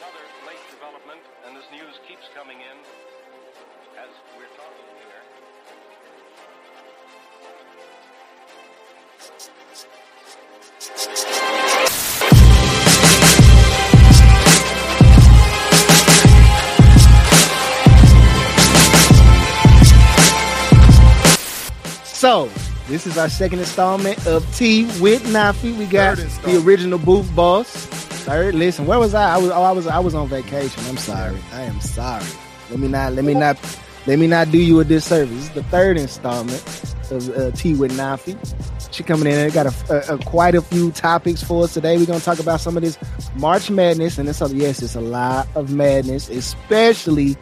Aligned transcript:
another 0.00 0.24
late 0.46 0.56
development, 0.70 1.20
and 1.46 1.54
this 1.54 1.64
news 1.70 2.00
keeps 2.08 2.22
coming 2.34 2.56
in 2.56 2.76
as 3.98 4.08
we're 4.34 4.46
talking 4.56 4.84
here. 4.96 5.20
So, 22.04 22.48
this 22.88 23.06
is 23.06 23.18
our 23.18 23.28
second 23.28 23.58
installment 23.58 24.26
of 24.26 24.46
Tea 24.56 24.84
with 25.00 25.22
Nafi. 25.24 25.76
We 25.76 25.84
got 25.84 26.16
the 26.16 26.62
original 26.64 26.98
booth 26.98 27.34
boss. 27.36 27.89
Third, 28.20 28.54
listen, 28.54 28.86
where 28.86 28.98
was 28.98 29.14
I? 29.14 29.34
I 29.34 29.38
was 29.38 29.50
oh, 29.50 29.62
I 29.62 29.72
was 29.72 29.86
I 29.86 29.98
was 29.98 30.14
on 30.14 30.28
vacation. 30.28 30.82
I'm 30.86 30.96
sorry. 30.96 31.38
I 31.52 31.62
am 31.62 31.80
sorry. 31.80 32.24
Let 32.70 32.78
me 32.78 32.88
not 32.88 33.12
let 33.14 33.24
me 33.24 33.34
not 33.34 33.58
let 34.06 34.18
me 34.18 34.26
not 34.26 34.50
do 34.50 34.58
you 34.58 34.78
a 34.80 34.84
disservice. 34.84 35.34
This 35.34 35.44
is 35.48 35.50
the 35.50 35.62
third 35.64 35.96
installment 35.96 36.62
of 37.10 37.28
uh, 37.36 37.50
Tea 37.52 37.74
with 37.74 37.92
Nafi. 37.96 38.36
She 38.92 39.02
coming 39.02 39.26
in 39.32 39.38
and 39.38 39.52
got 39.52 39.66
a, 39.66 40.12
a, 40.12 40.14
a- 40.14 40.18
quite 40.24 40.54
a 40.54 40.62
few 40.62 40.90
topics 40.92 41.42
for 41.42 41.64
us 41.64 41.74
today. 41.74 41.96
We're 41.96 42.06
gonna 42.06 42.20
talk 42.20 42.38
about 42.38 42.60
some 42.60 42.76
of 42.76 42.82
this 42.82 42.98
March 43.36 43.70
Madness, 43.70 44.18
and 44.18 44.28
it's 44.28 44.40
a, 44.40 44.48
yes, 44.54 44.82
it's 44.82 44.94
a 44.96 45.00
lot 45.00 45.48
of 45.54 45.72
madness, 45.72 46.28
especially 46.28 47.36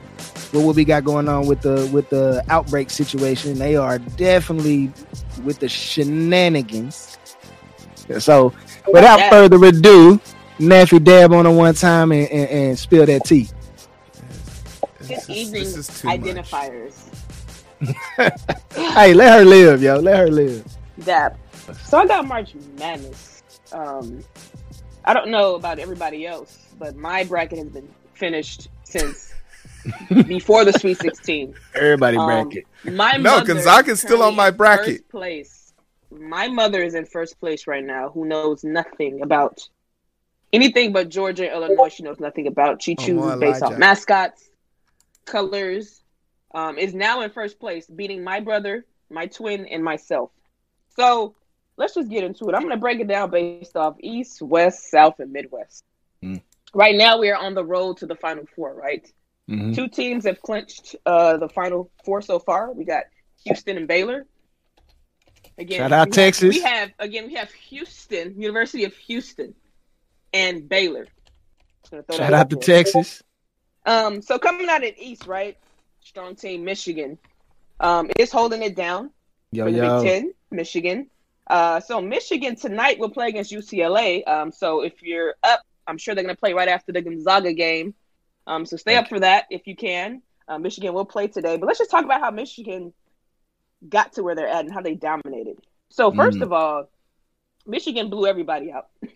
with 0.52 0.64
what 0.64 0.76
we 0.76 0.84
got 0.84 1.04
going 1.04 1.28
on 1.28 1.46
with 1.46 1.60
the 1.62 1.88
with 1.92 2.08
the 2.10 2.42
outbreak 2.48 2.90
situation. 2.90 3.58
They 3.58 3.76
are 3.76 3.98
definitely 3.98 4.92
with 5.44 5.58
the 5.58 5.68
shenanigans. 5.68 7.18
So, 8.18 8.54
without 8.92 9.28
further 9.30 9.62
ado, 9.66 10.18
Nafi 10.58 11.02
dab 11.02 11.32
on 11.32 11.46
it 11.46 11.52
one 11.52 11.74
time 11.74 12.12
and, 12.12 12.28
and, 12.30 12.48
and 12.50 12.78
spill 12.78 13.06
that 13.06 13.24
tea. 13.24 13.48
Good 15.00 15.08
This 15.08 15.30
evening, 15.30 15.62
this 15.64 15.76
is 15.76 16.00
too 16.00 16.08
identifiers. 16.08 17.04
Hey, 18.74 19.14
let 19.14 19.38
her 19.38 19.44
live, 19.44 19.82
yo. 19.82 19.96
Let 20.00 20.18
her 20.18 20.28
live. 20.30 20.64
Dab. 21.04 21.36
So 21.84 21.98
I 21.98 22.06
got 22.06 22.26
March 22.26 22.54
Madness. 22.78 23.42
Um, 23.72 24.24
I 25.04 25.14
don't 25.14 25.30
know 25.30 25.54
about 25.54 25.78
everybody 25.78 26.26
else, 26.26 26.58
but 26.78 26.96
my 26.96 27.22
bracket 27.24 27.58
has 27.58 27.68
been 27.68 27.88
finished 28.14 28.68
since 28.82 29.32
before 30.26 30.64
the 30.64 30.72
Sweet 30.72 30.98
16. 30.98 31.54
Everybody 31.74 32.16
Um, 32.16 32.26
bracket. 32.26 32.64
My 32.84 33.12
No, 33.12 33.36
mother 33.36 33.46
Gonzaga's 33.54 34.00
still 34.00 34.22
on 34.24 34.34
my 34.34 34.50
bracket. 34.50 34.98
First 35.02 35.08
place. 35.08 35.72
My 36.10 36.48
mother 36.48 36.82
is 36.82 36.94
in 36.94 37.04
first 37.06 37.38
place 37.38 37.66
right 37.66 37.84
now, 37.84 38.08
who 38.08 38.24
knows 38.24 38.64
nothing 38.64 39.22
about 39.22 39.60
anything 40.52 40.92
but 40.92 41.08
Georgia, 41.08 41.50
Illinois. 41.52 41.88
She 41.88 42.02
knows 42.02 42.20
nothing 42.20 42.46
about. 42.46 42.82
She 42.82 42.92
Oh, 42.98 43.02
chooses 43.02 43.14
more 43.14 43.36
based 43.36 43.62
off 43.62 43.76
mascots, 43.78 44.48
colors. 45.24 46.02
Um, 46.54 46.78
is 46.78 46.94
now 46.94 47.20
in 47.20 47.30
first 47.30 47.60
place, 47.60 47.86
beating 47.86 48.24
my 48.24 48.40
brother, 48.40 48.86
my 49.10 49.26
twin, 49.26 49.66
and 49.66 49.84
myself. 49.84 50.30
So 50.96 51.34
let's 51.76 51.94
just 51.94 52.08
get 52.08 52.24
into 52.24 52.48
it. 52.48 52.54
I'm 52.54 52.62
going 52.62 52.72
to 52.74 52.78
break 52.80 53.00
it 53.00 53.06
down 53.06 53.30
based 53.30 53.76
off 53.76 53.96
East, 54.00 54.40
West, 54.40 54.90
South, 54.90 55.20
and 55.20 55.30
Midwest. 55.30 55.84
Mm. 56.24 56.40
Right 56.74 56.96
now, 56.96 57.18
we 57.18 57.28
are 57.30 57.36
on 57.36 57.54
the 57.54 57.64
road 57.64 57.98
to 57.98 58.06
the 58.06 58.14
Final 58.16 58.44
Four. 58.56 58.74
Right. 58.74 59.06
Mhm. 59.48 59.74
Two 59.74 59.88
teams 59.88 60.24
have 60.24 60.40
clinched 60.42 60.96
uh, 61.06 61.36
the 61.36 61.48
final 61.48 61.90
four 62.04 62.20
so 62.22 62.38
far. 62.38 62.72
We 62.72 62.84
got 62.84 63.04
Houston 63.44 63.76
and 63.76 63.86
Baylor. 63.88 64.26
Again, 65.58 65.78
Shout 65.78 65.92
out 65.92 66.06
we 66.08 66.10
have- 66.10 66.10
Texas. 66.12 66.54
we 66.54 66.60
have 66.60 66.90
again 66.98 67.26
we 67.26 67.34
have 67.34 67.50
Houston, 67.52 68.40
University 68.40 68.84
of 68.84 68.94
Houston, 68.96 69.54
and 70.32 70.68
Baylor. 70.68 71.06
Just 71.82 71.90
gonna 71.90 72.02
throw 72.04 72.16
Shout 72.16 72.32
out 72.34 72.50
to 72.50 72.56
there. 72.56 72.62
Texas. 72.84 73.22
Um, 73.86 74.20
so 74.22 74.38
coming 74.38 74.68
out 74.68 74.84
at 74.84 74.98
East, 74.98 75.26
right? 75.26 75.56
Strong 76.00 76.36
team, 76.36 76.64
Michigan. 76.64 77.18
Um, 77.80 78.10
is 78.18 78.32
holding 78.32 78.62
it 78.62 78.74
down 78.76 79.10
Yo, 79.52 79.64
for 79.64 79.70
the 79.70 79.76
yo. 79.78 80.02
Big 80.02 80.10
Ten, 80.10 80.34
Michigan. 80.50 81.08
Uh, 81.46 81.80
so 81.80 82.00
Michigan 82.02 82.56
tonight 82.56 82.98
will 82.98 83.08
play 83.10 83.28
against 83.28 83.52
UCLA. 83.52 84.26
Um, 84.28 84.52
so 84.52 84.82
if 84.82 85.02
you're 85.02 85.34
up, 85.42 85.60
I'm 85.86 85.96
sure 85.96 86.14
they're 86.14 86.24
going 86.24 86.34
to 86.34 86.38
play 86.40 86.52
right 86.52 86.68
after 86.68 86.92
the 86.92 87.00
Gonzaga 87.00 87.52
game. 87.54 87.94
Um, 88.46 88.66
so 88.66 88.76
stay 88.76 88.96
up 88.96 89.08
for 89.08 89.20
that 89.20 89.46
if 89.50 89.66
you 89.66 89.74
can. 89.76 90.20
Uh, 90.46 90.58
Michigan 90.58 90.92
will 90.92 91.04
play 91.06 91.28
today, 91.28 91.56
but 91.56 91.66
let's 91.66 91.78
just 91.78 91.90
talk 91.90 92.04
about 92.04 92.20
how 92.20 92.30
Michigan 92.30 92.92
got 93.88 94.14
to 94.14 94.22
where 94.22 94.34
they're 94.34 94.48
at 94.48 94.64
and 94.64 94.72
how 94.74 94.80
they 94.82 94.94
dominated. 94.94 95.56
So 95.90 96.10
1st 96.10 96.38
Mm. 96.38 96.42
of 96.42 96.52
all, 96.52 96.90
Michigan 97.66 98.10
blew 98.10 98.26
everybody 98.26 98.70
out. 98.72 98.88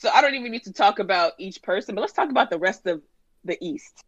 So 0.00 0.08
I 0.08 0.22
don't 0.22 0.34
even 0.34 0.50
need 0.50 0.64
to 0.64 0.72
talk 0.72 0.98
about 0.98 1.34
each 1.36 1.60
person, 1.60 1.94
but 1.94 2.00
let's 2.00 2.14
talk 2.14 2.30
about 2.30 2.48
the 2.48 2.58
rest 2.58 2.86
of 2.86 3.02
the 3.44 3.58
East. 3.60 4.02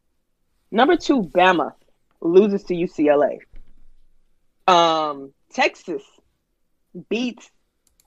Number 0.70 0.96
two, 0.96 1.22
Bama 1.22 1.74
loses 2.22 2.64
to 2.64 2.74
UCLA. 2.74 3.40
Um, 4.66 5.34
Texas 5.52 6.02
beats. 7.10 7.50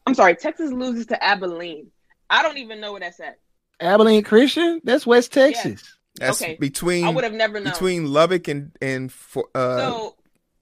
I'm 0.08 0.16
sorry, 0.16 0.36
Texas 0.36 0.72
loses 0.72 1.06
to 1.08 1.24
Abilene. 1.24 1.92
I 2.28 2.42
don't 2.42 2.58
even 2.58 2.82
know 2.82 2.92
where 2.92 3.02
that's 3.02 3.20
at. 3.20 3.38
Abilene 3.80 4.24
Christian? 4.24 4.82
That's 4.84 5.06
West 5.06 5.32
Texas. 5.32 5.84
That's 6.16 6.42
Okay. 6.42 6.58
between 6.60 7.06
I 7.06 7.10
would 7.10 7.24
have 7.24 7.34
never 7.34 7.60
known. 7.60 7.74
between 7.74 8.12
Lubbock 8.12 8.48
and 8.48 8.72
and 8.82 9.12
for, 9.12 9.46
uh, 9.54 9.78
so 9.78 10.16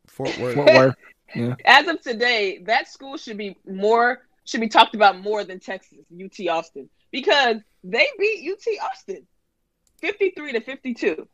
Fort 0.08 0.38
Worth. 0.40 0.56
Fort 0.56 0.74
Worth. 0.74 1.58
as 1.66 1.88
of 1.88 2.02
today, 2.02 2.58
that 2.66 2.90
school 2.90 3.16
should 3.16 3.38
be 3.38 3.56
more 3.66 4.28
should 4.44 4.60
be 4.60 4.68
talked 4.68 4.94
about 4.94 5.22
more 5.22 5.46
than 5.46 5.62
Texas, 5.62 6.00
UT 6.14 6.48
Austin, 6.50 6.90
because 7.13 7.57
they 7.85 8.07
beat 8.19 8.51
UT 8.51 8.91
Austin, 8.91 9.25
fifty 10.01 10.31
three 10.31 10.51
to 10.51 10.59
fifty 10.59 10.94
two. 10.94 11.29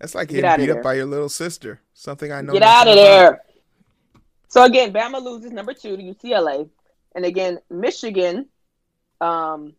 That's 0.00 0.16
like 0.16 0.28
Get 0.28 0.40
getting 0.40 0.66
beat 0.66 0.72
there. 0.72 0.78
up 0.78 0.82
by 0.82 0.94
your 0.94 1.06
little 1.06 1.28
sister. 1.28 1.80
Something 1.94 2.32
I 2.32 2.40
know. 2.40 2.54
Get 2.54 2.62
out 2.62 2.88
of 2.88 2.94
about. 2.94 3.02
there. 3.02 3.42
So 4.48 4.64
again, 4.64 4.92
Bama 4.92 5.22
loses 5.22 5.52
number 5.52 5.74
two 5.74 5.96
to 5.96 6.02
UCLA, 6.02 6.68
and 7.14 7.24
again, 7.24 7.60
Michigan 7.70 8.46
um, 9.20 9.74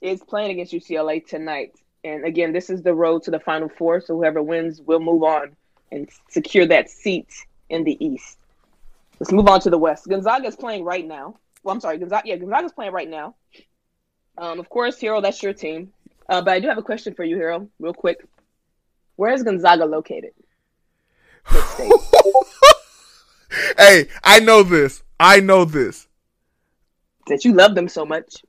is 0.00 0.22
playing 0.22 0.52
against 0.52 0.72
UCLA 0.72 1.26
tonight. 1.26 1.72
And 2.04 2.24
again, 2.24 2.52
this 2.52 2.70
is 2.70 2.82
the 2.82 2.94
road 2.94 3.22
to 3.24 3.30
the 3.30 3.40
Final 3.40 3.68
Four. 3.68 4.00
So 4.00 4.16
whoever 4.16 4.42
wins 4.42 4.80
will 4.80 5.00
move 5.00 5.22
on 5.24 5.56
and 5.90 6.08
secure 6.30 6.66
that 6.66 6.90
seat 6.90 7.28
in 7.68 7.84
the 7.84 8.02
East. 8.04 8.38
Let's 9.20 9.32
move 9.32 9.46
on 9.48 9.60
to 9.60 9.70
the 9.70 9.78
West. 9.78 10.08
Gonzaga 10.08 10.46
is 10.46 10.56
playing 10.56 10.84
right 10.84 11.06
now. 11.06 11.38
Well, 11.62 11.74
I'm 11.74 11.80
sorry, 11.80 11.98
Gonzaga. 11.98 12.26
Yeah, 12.26 12.36
Gonzaga's 12.36 12.72
playing 12.72 12.92
right 12.92 13.08
now. 13.08 13.36
Um, 14.38 14.58
of 14.60 14.68
course, 14.68 14.98
Heero, 14.98 15.20
that's 15.22 15.42
your 15.42 15.52
team. 15.52 15.92
Uh, 16.28 16.40
but 16.42 16.52
I 16.52 16.60
do 16.60 16.68
have 16.68 16.78
a 16.78 16.82
question 16.82 17.14
for 17.14 17.24
you, 17.24 17.36
Heero, 17.36 17.68
real 17.78 17.92
quick. 17.94 18.24
Where 19.16 19.32
is 19.32 19.42
Gonzaga 19.42 19.84
located? 19.84 20.32
State? 21.50 21.92
hey, 23.78 24.08
I 24.24 24.40
know 24.40 24.62
this. 24.62 25.02
I 25.20 25.40
know 25.40 25.64
this. 25.64 26.08
that 27.26 27.44
you 27.44 27.52
love 27.52 27.74
them 27.74 27.88
so 27.88 28.04
much. 28.06 28.42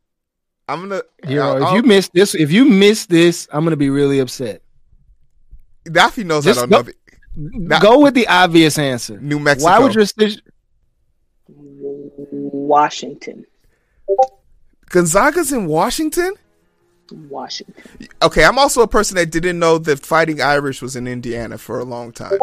I'm 0.69 0.81
gonna. 0.87 1.01
Heero, 1.23 1.41
I'll- 1.41 1.57
if 1.57 1.63
I'll- 1.63 1.75
you 1.75 1.83
miss 1.83 2.09
this, 2.09 2.35
if 2.35 2.51
you 2.51 2.65
miss 2.65 3.05
this, 3.07 3.47
I'm 3.51 3.63
gonna 3.65 3.75
be 3.75 3.89
really 3.89 4.19
upset. 4.19 4.61
Daffy 5.83 6.23
knows 6.23 6.45
Just 6.45 6.59
I 6.59 6.61
don't 6.65 6.69
go- 6.69 6.77
know. 6.77 6.83
The, 6.83 6.93
Not- 7.35 7.81
Go 7.81 7.99
with 7.99 8.13
the 8.13 8.27
obvious 8.27 8.77
answer. 8.79 9.19
New 9.19 9.39
Mexico. 9.39 9.69
Why 9.71 9.79
would 9.79 9.93
your 9.95 10.05
sis- 10.05 10.39
Washington. 12.31 13.45
Gonzaga's 14.93 15.51
in 15.51 15.65
Washington? 15.65 16.35
Washington. 17.27 17.83
Okay, 18.21 18.45
I'm 18.45 18.59
also 18.59 18.83
a 18.83 18.87
person 18.87 19.15
that 19.15 19.31
didn't 19.31 19.57
know 19.57 19.79
that 19.79 20.05
Fighting 20.05 20.39
Irish 20.39 20.83
was 20.83 20.95
in 20.95 21.07
Indiana 21.07 21.57
for 21.57 21.79
a 21.79 21.83
long 21.83 22.11
time. 22.11 22.37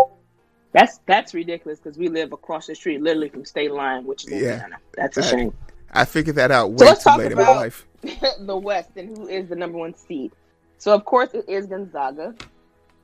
That's 0.72 0.98
that's 1.06 1.32
ridiculous 1.32 1.78
because 1.78 1.96
we 1.96 2.08
live 2.08 2.32
across 2.32 2.66
the 2.66 2.74
street, 2.74 3.02
literally 3.02 3.28
from 3.28 3.44
state 3.44 3.70
line, 3.70 4.04
which 4.04 4.24
is 4.24 4.32
Yeah. 4.32 4.54
Indiana. 4.54 4.76
That's 4.96 5.16
a 5.16 5.22
shame. 5.22 5.54
I 5.92 6.04
figured 6.04 6.34
that 6.36 6.50
out 6.50 6.76
So 6.76 6.84
way 6.84 6.90
let's 6.90 7.04
too 7.04 7.10
late 7.16 7.30
in 7.30 7.38
my 7.38 7.50
life. 7.50 7.86
the 8.40 8.56
West 8.56 8.90
and 8.96 9.16
who 9.16 9.28
is 9.28 9.48
the 9.48 9.54
number 9.56 9.78
one 9.78 9.94
seed. 9.94 10.32
So 10.78 10.92
of 10.92 11.04
course 11.04 11.30
it 11.34 11.48
is 11.48 11.66
Gonzaga. 11.66 12.34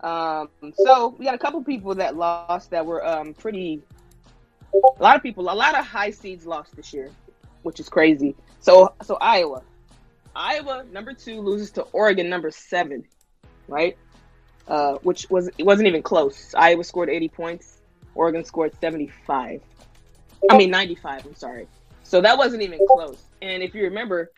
Um, 0.00 0.48
so 0.84 1.14
we 1.18 1.24
got 1.24 1.36
a 1.36 1.38
couple 1.38 1.62
people 1.62 1.94
that 1.94 2.16
lost 2.16 2.70
that 2.72 2.84
were 2.84 3.06
um, 3.06 3.32
pretty. 3.32 3.80
A 4.74 5.02
lot 5.02 5.14
of 5.14 5.22
people, 5.22 5.48
a 5.48 5.54
lot 5.54 5.78
of 5.78 5.86
high 5.86 6.10
seeds 6.10 6.46
lost 6.46 6.74
this 6.74 6.92
year, 6.92 7.10
which 7.62 7.78
is 7.78 7.88
crazy. 7.88 8.34
So 8.66 8.92
so 9.04 9.16
Iowa, 9.20 9.62
Iowa 10.34 10.84
number 10.90 11.14
two 11.14 11.40
loses 11.40 11.70
to 11.72 11.82
Oregon 11.92 12.28
number 12.28 12.50
seven, 12.50 13.04
right? 13.68 13.96
Uh, 14.66 14.94
which 15.04 15.30
was 15.30 15.48
it 15.56 15.64
wasn't 15.64 15.86
even 15.86 16.02
close. 16.02 16.52
Iowa 16.52 16.82
scored 16.82 17.08
eighty 17.08 17.28
points. 17.28 17.80
Oregon 18.16 18.44
scored 18.44 18.72
seventy 18.80 19.12
five. 19.24 19.60
I 20.50 20.56
mean 20.56 20.72
ninety 20.72 20.96
five. 20.96 21.24
I'm 21.24 21.36
sorry. 21.36 21.68
So 22.02 22.20
that 22.22 22.38
wasn't 22.38 22.64
even 22.64 22.80
close. 22.90 23.22
And 23.40 23.62
if 23.62 23.72
you 23.72 23.84
remember, 23.84 24.32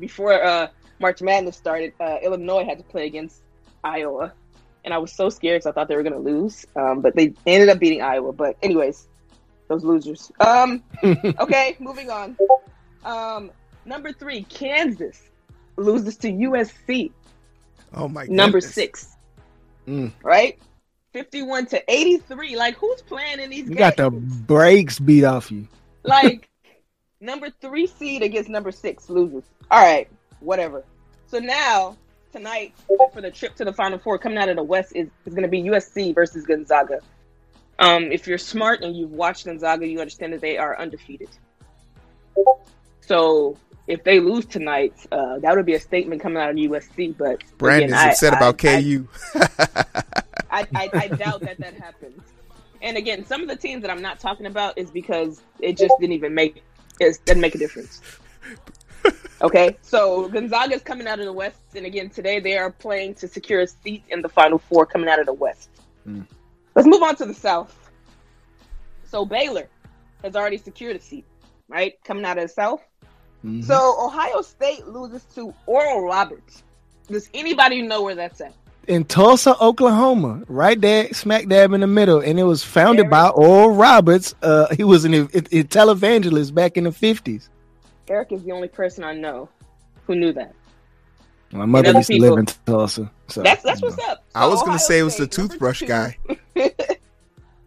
before 0.00 0.42
uh, 0.42 0.66
March 0.98 1.22
Madness 1.22 1.56
started, 1.56 1.92
uh, 2.00 2.16
Illinois 2.24 2.64
had 2.64 2.78
to 2.78 2.84
play 2.84 3.06
against 3.06 3.40
Iowa, 3.84 4.32
and 4.84 4.92
I 4.92 4.98
was 4.98 5.12
so 5.12 5.28
scared 5.28 5.60
because 5.60 5.66
I 5.68 5.72
thought 5.72 5.86
they 5.86 5.94
were 5.94 6.02
going 6.02 6.14
to 6.14 6.18
lose. 6.18 6.66
Um, 6.74 7.02
but 7.02 7.14
they 7.14 7.34
ended 7.46 7.68
up 7.68 7.78
beating 7.78 8.02
Iowa. 8.02 8.32
But 8.32 8.56
anyways, 8.64 9.06
those 9.68 9.84
losers. 9.84 10.32
Um, 10.40 10.82
okay, 11.04 11.76
moving 11.78 12.10
on. 12.10 12.36
Um, 13.04 13.50
number 13.84 14.12
three, 14.12 14.42
Kansas 14.44 15.20
loses 15.76 16.16
to 16.18 16.28
USC. 16.32 17.10
Oh 17.94 18.08
my 18.08 18.26
god 18.26 18.34
number 18.34 18.60
six. 18.60 19.16
Mm. 19.86 20.12
Right? 20.22 20.58
51 21.12 21.66
to 21.66 21.82
83. 21.92 22.56
Like, 22.56 22.74
who's 22.76 23.02
playing 23.02 23.38
in 23.40 23.50
these 23.50 23.68
You 23.68 23.76
games? 23.76 23.78
got 23.78 23.96
the 23.96 24.10
brakes 24.10 24.98
beat 24.98 25.24
off 25.24 25.50
you. 25.52 25.68
like, 26.02 26.48
number 27.20 27.50
three 27.60 27.86
seed 27.86 28.22
against 28.22 28.50
number 28.50 28.72
six 28.72 29.08
loses. 29.08 29.44
All 29.70 29.82
right, 29.82 30.08
whatever. 30.40 30.84
So 31.28 31.38
now, 31.38 31.96
tonight, 32.32 32.74
for 33.12 33.20
the 33.20 33.30
trip 33.30 33.54
to 33.56 33.64
the 33.64 33.72
Final 33.72 33.98
Four, 33.98 34.18
coming 34.18 34.38
out 34.38 34.48
of 34.48 34.56
the 34.56 34.62
West 34.62 34.92
is, 34.96 35.08
is 35.24 35.34
going 35.34 35.44
to 35.44 35.48
be 35.48 35.62
USC 35.62 36.14
versus 36.14 36.44
Gonzaga. 36.44 37.00
Um, 37.78 38.10
if 38.10 38.26
you're 38.26 38.38
smart 38.38 38.82
and 38.82 38.96
you've 38.96 39.12
watched 39.12 39.46
Gonzaga, 39.46 39.86
you 39.86 40.00
understand 40.00 40.32
that 40.32 40.40
they 40.40 40.58
are 40.58 40.78
undefeated. 40.78 41.28
So 43.06 43.56
if 43.86 44.02
they 44.04 44.20
lose 44.20 44.46
tonight, 44.46 44.94
uh, 45.12 45.38
that 45.40 45.54
would 45.56 45.66
be 45.66 45.74
a 45.74 45.80
statement 45.80 46.22
coming 46.22 46.42
out 46.42 46.50
of 46.50 46.56
USC. 46.56 47.16
But 47.16 47.42
Brandon's 47.58 47.92
again, 47.92 48.06
I- 48.06 48.10
upset 48.10 48.34
I- 48.34 48.36
about 48.36 48.64
I- 48.64 48.80
KU. 48.82 49.08
I, 50.50 50.66
I, 50.74 50.90
I 50.94 51.08
doubt 51.08 51.40
that 51.40 51.58
that 51.58 51.74
happens. 51.74 52.22
And 52.80 52.96
again, 52.96 53.24
some 53.24 53.42
of 53.42 53.48
the 53.48 53.56
teams 53.56 53.82
that 53.82 53.90
I'm 53.90 54.02
not 54.02 54.20
talking 54.20 54.46
about 54.46 54.78
is 54.78 54.90
because 54.90 55.40
it 55.58 55.76
just 55.76 55.94
didn't 55.98 56.12
even 56.12 56.34
make 56.34 56.62
it 57.00 57.18
didn't 57.24 57.40
make 57.40 57.54
a 57.54 57.58
difference. 57.58 58.00
Okay, 59.42 59.76
so 59.82 60.28
Gonzaga's 60.28 60.82
coming 60.82 61.06
out 61.06 61.18
of 61.18 61.24
the 61.26 61.32
West, 61.32 61.60
and 61.74 61.84
again 61.84 62.08
today 62.08 62.40
they 62.40 62.56
are 62.56 62.70
playing 62.70 63.14
to 63.16 63.28
secure 63.28 63.60
a 63.60 63.66
seat 63.66 64.04
in 64.08 64.22
the 64.22 64.28
Final 64.28 64.58
Four 64.58 64.86
coming 64.86 65.08
out 65.08 65.18
of 65.18 65.26
the 65.26 65.32
West. 65.32 65.68
Mm. 66.06 66.26
Let's 66.74 66.86
move 66.86 67.02
on 67.02 67.16
to 67.16 67.26
the 67.26 67.34
South. 67.34 67.90
So 69.04 69.24
Baylor 69.24 69.68
has 70.22 70.36
already 70.36 70.56
secured 70.58 70.96
a 70.96 71.00
seat, 71.00 71.24
right? 71.68 71.94
Coming 72.04 72.24
out 72.24 72.38
of 72.38 72.44
the 72.44 72.48
South. 72.48 72.80
Mhm. 73.44 73.64
So 73.64 73.96
Ohio 74.04 74.40
State 74.42 74.86
loses 74.86 75.22
to 75.34 75.52
Oral 75.66 76.02
Roberts. 76.06 76.62
Does 77.08 77.28
anybody 77.34 77.82
know 77.82 78.02
where 78.02 78.14
that's 78.14 78.40
at? 78.40 78.54
in 78.86 79.02
Tulsa, 79.04 79.56
Oklahoma, 79.62 80.42
right 80.46 80.78
there, 80.78 81.10
smack 81.14 81.48
dab 81.48 81.72
in 81.72 81.80
the 81.80 81.86
middle, 81.86 82.20
and 82.20 82.38
it 82.38 82.42
was 82.44 82.62
founded 82.62 83.04
Very- 83.06 83.10
by 83.10 83.28
Oral 83.30 83.70
Roberts. 83.70 84.34
Uh, 84.42 84.74
he 84.74 84.84
was 84.84 85.06
an 85.06 85.14
a, 85.14 85.20
a 85.22 85.64
televangelist 85.64 86.52
back 86.54 86.76
in 86.76 86.84
the 86.84 86.92
fifties. 86.92 87.48
Eric 88.08 88.32
is 88.32 88.42
the 88.44 88.52
only 88.52 88.68
person 88.68 89.02
I 89.02 89.14
know 89.14 89.48
who 90.06 90.14
knew 90.14 90.32
that. 90.34 90.54
My 91.50 91.64
mother 91.64 91.92
used 91.92 92.08
to 92.08 92.12
people- 92.14 92.30
live 92.30 92.38
in 92.40 92.46
Tulsa, 92.66 93.10
so 93.28 93.42
That's 93.42 93.62
that's 93.62 93.80
what's 93.80 93.98
up. 94.06 94.22
I 94.34 94.46
was 94.46 94.62
gonna 94.62 94.78
say 94.78 94.98
it 94.98 95.02
was 95.04 95.16
the 95.16 95.24
State, 95.24 95.38
number 95.38 95.52
toothbrush 95.54 95.78
two- 95.80 95.86
guy. 95.86 96.18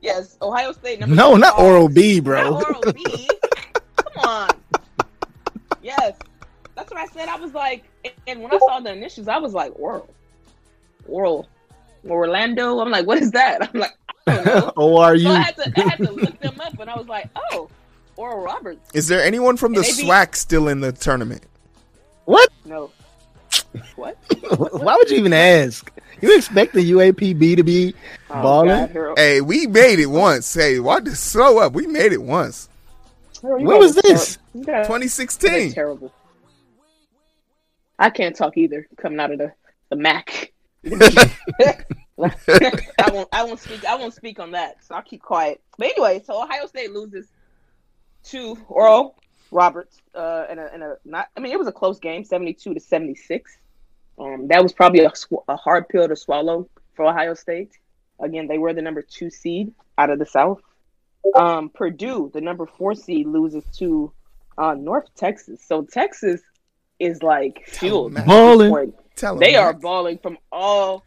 yes, 0.01 0.37
Ohio 0.41 0.71
State. 0.73 0.99
Number 0.99 1.15
no, 1.15 1.33
two 1.33 1.39
not. 1.39 1.57
Oral 1.59 1.89
B, 1.89 2.19
bro. 2.19 2.51
Not 2.59 2.63
Oral 2.77 2.93
B. 2.93 3.29
Come 3.95 4.29
on. 4.29 4.49
Yes, 5.87 6.17
that's 6.75 6.91
what 6.91 6.99
I 6.99 7.05
said. 7.07 7.29
I 7.29 7.37
was 7.37 7.53
like, 7.53 7.85
and 8.27 8.41
when 8.43 8.53
I 8.53 8.57
saw 8.59 8.81
the 8.81 8.91
initials, 8.91 9.29
I 9.29 9.37
was 9.37 9.53
like, 9.53 9.71
Oral, 9.79 10.09
Oral, 11.07 11.47
Orlando. 12.05 12.79
I'm 12.79 12.91
like, 12.91 13.07
what 13.07 13.19
is 13.21 13.31
that? 13.31 13.69
I'm 13.73 13.79
like, 13.79 13.93
I 14.27 14.35
don't 14.35 14.45
know. 14.45 14.73
O 14.77 14.97
R 14.97 15.17
So 15.17 15.29
I 15.29 15.37
U. 15.37 15.41
had 15.43 15.55
to, 15.55 15.73
I 15.77 15.89
had 15.89 15.97
to 15.99 16.11
look 16.11 16.37
them 16.41 16.59
up, 16.59 16.77
and 16.79 16.89
I 16.89 16.95
was 16.97 17.07
like, 17.07 17.29
oh, 17.53 17.69
Oral 18.17 18.41
Roberts. 18.43 18.81
Is 18.93 19.07
there 19.07 19.23
anyone 19.23 19.55
from 19.55 19.71
the 19.73 19.79
And 19.79 19.85
they 19.87 20.01
beat- 20.01 20.09
SWAC 20.09 20.35
still 20.35 20.67
in 20.67 20.81
the 20.81 20.91
tournament? 20.91 21.43
What? 22.25 22.49
No. 22.65 22.91
What? 23.95 24.17
Why 24.57 24.95
would 24.95 25.09
you 25.09 25.17
even 25.17 25.31
ask? 25.33 25.89
You 26.21 26.35
expect 26.35 26.73
the 26.73 26.91
UAPB 26.91 27.55
to 27.55 27.63
be 27.63 27.93
Oh, 28.29 28.41
Balling? 28.41 28.91
God, 28.93 29.13
Hey, 29.17 29.39
we 29.39 29.67
made 29.67 29.99
it 29.99 30.07
once. 30.07 30.53
Hey, 30.53 30.79
why 30.79 30.99
this 30.99 31.19
slow 31.19 31.59
up? 31.59 31.71
We 31.73 31.87
made 31.87 32.11
it 32.11 32.21
once. 32.21 32.67
Harold, 33.41 33.61
you 33.61 33.67
When 33.67 33.79
was 33.79 33.95
this? 33.95 34.35
ter- 34.37 34.41
you 34.59 34.63
guys 34.65 34.85
are 34.85 34.87
2016. 34.87 35.71
terrible. 35.73 36.13
I 37.99 38.09
can't 38.09 38.35
talk 38.35 38.57
either. 38.57 38.87
Coming 38.97 39.19
out 39.19 39.31
of 39.31 39.39
the 39.39 39.53
the 39.89 39.95
Mac. 39.95 40.51
I 42.19 43.11
won't. 43.11 43.29
I 43.31 43.43
won't 43.43 43.59
speak. 43.59 43.85
I 43.85 43.95
won't 43.95 44.13
speak 44.13 44.39
on 44.39 44.51
that. 44.51 44.83
So 44.83 44.95
I'll 44.95 45.01
keep 45.01 45.21
quiet. 45.21 45.61
But 45.77 45.87
anyway, 45.87 46.21
so 46.25 46.41
Ohio 46.43 46.65
State 46.67 46.91
loses 46.91 47.27
to 48.25 48.57
Oral 48.67 49.15
Roberts 49.51 50.01
uh, 50.15 50.45
in 50.49 50.59
a, 50.59 50.67
in 50.73 50.81
a 50.81 50.95
not. 51.05 51.27
I 51.35 51.39
mean, 51.39 51.51
it 51.51 51.59
was 51.59 51.67
a 51.67 51.71
close 51.71 51.99
game, 51.99 52.23
seventy-two 52.23 52.73
to 52.73 52.79
seventy-six. 52.79 53.57
Um, 54.19 54.47
that 54.47 54.63
was 54.63 54.73
probably 54.73 55.01
a, 55.01 55.15
sw- 55.15 55.43
a 55.47 55.55
hard 55.55 55.87
pill 55.89 56.07
to 56.07 56.15
swallow 56.15 56.67
for 56.95 57.05
Ohio 57.05 57.33
State. 57.35 57.71
Again, 58.19 58.47
they 58.47 58.57
were 58.57 58.73
the 58.73 58.81
number 58.81 59.03
two 59.03 59.29
seed 59.29 59.71
out 59.97 60.09
of 60.09 60.17
the 60.19 60.25
South. 60.25 60.59
Um, 61.35 61.69
Purdue, 61.69 62.31
the 62.33 62.41
number 62.41 62.65
four 62.65 62.95
seed, 62.95 63.27
loses 63.27 63.63
to 63.77 64.11
uh, 64.57 64.73
North 64.73 65.07
Texas. 65.15 65.61
So 65.65 65.83
Texas 65.83 66.41
is 66.99 67.21
like 67.21 67.67
fueled. 67.67 68.13
Mac. 68.13 68.23
at 68.23 68.27
Balling. 68.27 68.93
Tell 69.15 69.33
him. 69.33 69.39
They 69.39 69.55
are 69.55 69.73
Mac. 69.73 69.81
balling 69.81 70.17
from 70.19 70.37
all 70.51 71.03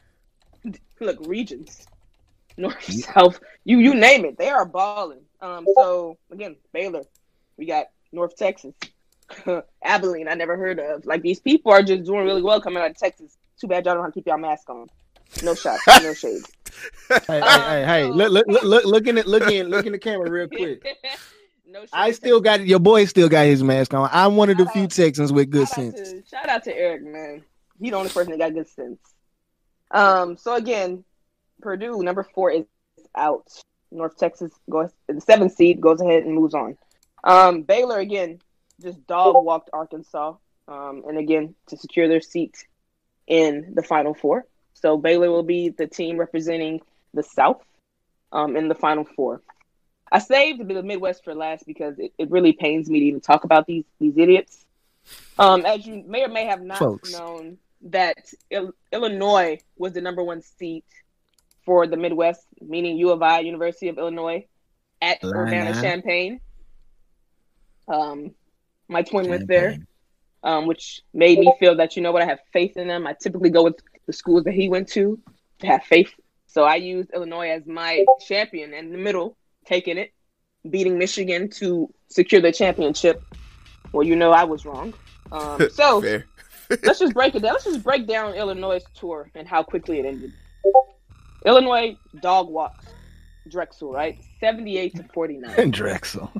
look 1.00 1.16
regions, 1.26 1.86
north, 2.56 2.82
south, 2.92 3.40
you 3.64 3.78
you 3.78 3.94
name 3.94 4.24
it. 4.24 4.36
They 4.38 4.48
are 4.50 4.66
balling. 4.66 5.20
Um, 5.40 5.66
so 5.74 6.18
again, 6.30 6.56
Baylor, 6.72 7.02
we 7.56 7.66
got 7.66 7.86
North 8.12 8.36
Texas, 8.36 8.74
Abilene. 9.84 10.28
I 10.28 10.34
never 10.34 10.56
heard 10.56 10.78
of. 10.78 11.06
Like 11.06 11.22
these 11.22 11.40
people 11.40 11.72
are 11.72 11.82
just 11.82 12.04
doing 12.04 12.24
really 12.24 12.42
well 12.42 12.60
coming 12.60 12.82
out 12.82 12.90
of 12.90 12.98
Texas. 12.98 13.36
Too 13.60 13.66
bad 13.66 13.84
y'all 13.84 13.94
don't 13.94 14.04
have 14.04 14.12
to 14.12 14.20
keep 14.20 14.26
y'all 14.26 14.38
mask 14.38 14.68
on. 14.70 14.88
No 15.42 15.54
shots, 15.54 15.86
no 16.02 16.12
shade. 16.14 16.42
Hey, 17.08 17.20
hey, 17.26 17.40
hey, 17.40 17.84
hey! 17.84 18.04
Look, 18.06 18.30
look, 18.30 18.46
look, 18.62 18.84
look, 18.84 19.06
in 19.06 19.18
it, 19.18 19.26
look 19.26 19.50
in, 19.50 19.68
look 19.68 19.86
in 19.86 19.92
the 19.92 19.98
camera 19.98 20.30
real 20.30 20.48
quick. 20.48 20.84
no. 21.66 21.84
I 21.92 22.12
still 22.12 22.40
got 22.40 22.64
your 22.66 22.78
boy 22.78 23.04
still 23.06 23.28
got 23.28 23.46
his 23.46 23.62
mask 23.62 23.94
on. 23.94 24.08
I'm 24.12 24.36
one 24.36 24.50
of 24.50 24.56
the 24.56 24.64
Shout 24.64 24.72
few 24.72 24.82
out. 24.84 24.90
Texans 24.90 25.32
with 25.32 25.50
good 25.50 25.68
sense. 25.68 25.94
To, 25.94 26.22
shout 26.28 26.48
out 26.48 26.64
to 26.64 26.76
Eric, 26.76 27.02
man. 27.02 27.42
He 27.80 27.90
the 27.90 27.96
only 27.96 28.10
person 28.10 28.32
that 28.32 28.38
got 28.38 28.54
good 28.54 28.68
sense. 28.68 28.98
Um. 29.90 30.36
So 30.36 30.54
again, 30.54 31.04
Purdue 31.60 32.02
number 32.02 32.22
four 32.34 32.50
is 32.50 32.64
out. 33.16 33.48
North 33.90 34.16
Texas 34.16 34.52
goes 34.68 34.90
the 35.08 35.20
seventh 35.20 35.54
seed 35.54 35.80
goes 35.80 36.00
ahead 36.00 36.24
and 36.24 36.34
moves 36.34 36.54
on. 36.54 36.76
Um. 37.24 37.62
Baylor 37.62 37.98
again 37.98 38.40
just 38.80 39.04
dog 39.06 39.34
walked 39.44 39.70
Arkansas. 39.72 40.34
Um. 40.68 41.02
And 41.08 41.18
again 41.18 41.54
to 41.68 41.76
secure 41.76 42.08
their 42.08 42.20
seat 42.20 42.64
in 43.26 43.72
the 43.74 43.82
Final 43.82 44.14
Four. 44.14 44.46
So 44.74 44.96
Baylor 44.96 45.30
will 45.30 45.42
be 45.42 45.68
the 45.68 45.86
team 45.86 46.16
representing 46.16 46.80
the 47.14 47.22
South. 47.22 47.62
Um. 48.32 48.56
In 48.56 48.68
the 48.68 48.74
Final 48.74 49.04
Four. 49.04 49.42
I 50.12 50.18
saved 50.18 50.66
the 50.66 50.82
Midwest 50.82 51.24
for 51.24 51.34
last 51.34 51.66
because 51.66 51.98
it, 51.98 52.12
it 52.18 52.30
really 52.30 52.52
pains 52.52 52.90
me 52.90 53.00
to 53.00 53.06
even 53.06 53.20
talk 53.20 53.44
about 53.44 53.66
these 53.66 53.84
these 53.98 54.16
idiots. 54.16 54.64
Um, 55.38 55.64
as 55.64 55.86
you 55.86 56.04
may 56.06 56.24
or 56.24 56.28
may 56.28 56.46
have 56.46 56.62
not 56.62 56.78
Folks. 56.78 57.12
known, 57.12 57.58
that 57.82 58.32
Il- 58.50 58.74
Illinois 58.92 59.58
was 59.78 59.92
the 59.94 60.00
number 60.00 60.22
one 60.22 60.42
seat 60.42 60.84
for 61.64 61.86
the 61.86 61.96
Midwest, 61.96 62.46
meaning 62.60 62.96
U 62.98 63.10
of 63.10 63.22
I, 63.22 63.40
University 63.40 63.88
of 63.88 63.98
Illinois, 63.98 64.46
at 65.00 65.22
Urbana 65.24 65.80
Champaign. 65.80 66.40
Um, 67.88 68.32
my 68.88 69.02
twin 69.02 69.28
went 69.28 69.46
there, 69.46 69.78
um, 70.42 70.66
which 70.66 71.02
made 71.12 71.38
me 71.38 71.52
feel 71.58 71.76
that 71.76 71.96
you 71.96 72.02
know 72.02 72.12
what 72.12 72.22
I 72.22 72.26
have 72.26 72.40
faith 72.52 72.76
in 72.76 72.88
them. 72.88 73.06
I 73.06 73.14
typically 73.20 73.50
go 73.50 73.64
with 73.64 73.76
the 74.10 74.16
schools 74.16 74.42
that 74.42 74.54
he 74.54 74.68
went 74.68 74.88
to 74.88 75.18
to 75.60 75.66
have 75.68 75.84
faith. 75.84 76.12
So 76.46 76.64
I 76.64 76.74
used 76.74 77.10
Illinois 77.14 77.50
as 77.50 77.64
my 77.66 78.04
champion 78.26 78.74
in 78.74 78.90
the 78.90 78.98
middle, 78.98 79.36
taking 79.66 79.96
it, 79.98 80.12
beating 80.68 80.98
Michigan 80.98 81.48
to 81.50 81.88
secure 82.08 82.40
the 82.40 82.50
championship. 82.50 83.22
Well, 83.92 84.04
you 84.04 84.16
know 84.16 84.32
I 84.32 84.42
was 84.42 84.66
wrong. 84.66 84.94
Um, 85.30 85.68
so 85.72 86.00
let's 86.82 86.98
just 86.98 87.14
break 87.14 87.36
it 87.36 87.42
down. 87.42 87.52
Let's 87.52 87.64
just 87.64 87.84
break 87.84 88.08
down 88.08 88.34
Illinois' 88.34 88.82
tour 88.94 89.30
and 89.36 89.46
how 89.46 89.62
quickly 89.62 90.00
it 90.00 90.06
ended. 90.06 90.32
Illinois 91.46 91.96
dog 92.20 92.48
walks 92.48 92.86
Drexel, 93.48 93.92
right? 93.92 94.18
78 94.40 94.96
to 94.96 95.04
49. 95.14 95.70
Drexel. 95.70 96.32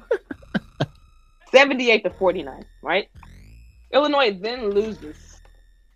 78 1.52 2.04
to 2.04 2.10
49, 2.10 2.64
right? 2.82 3.08
Illinois 3.92 4.36
then 4.40 4.70
loses. 4.70 5.29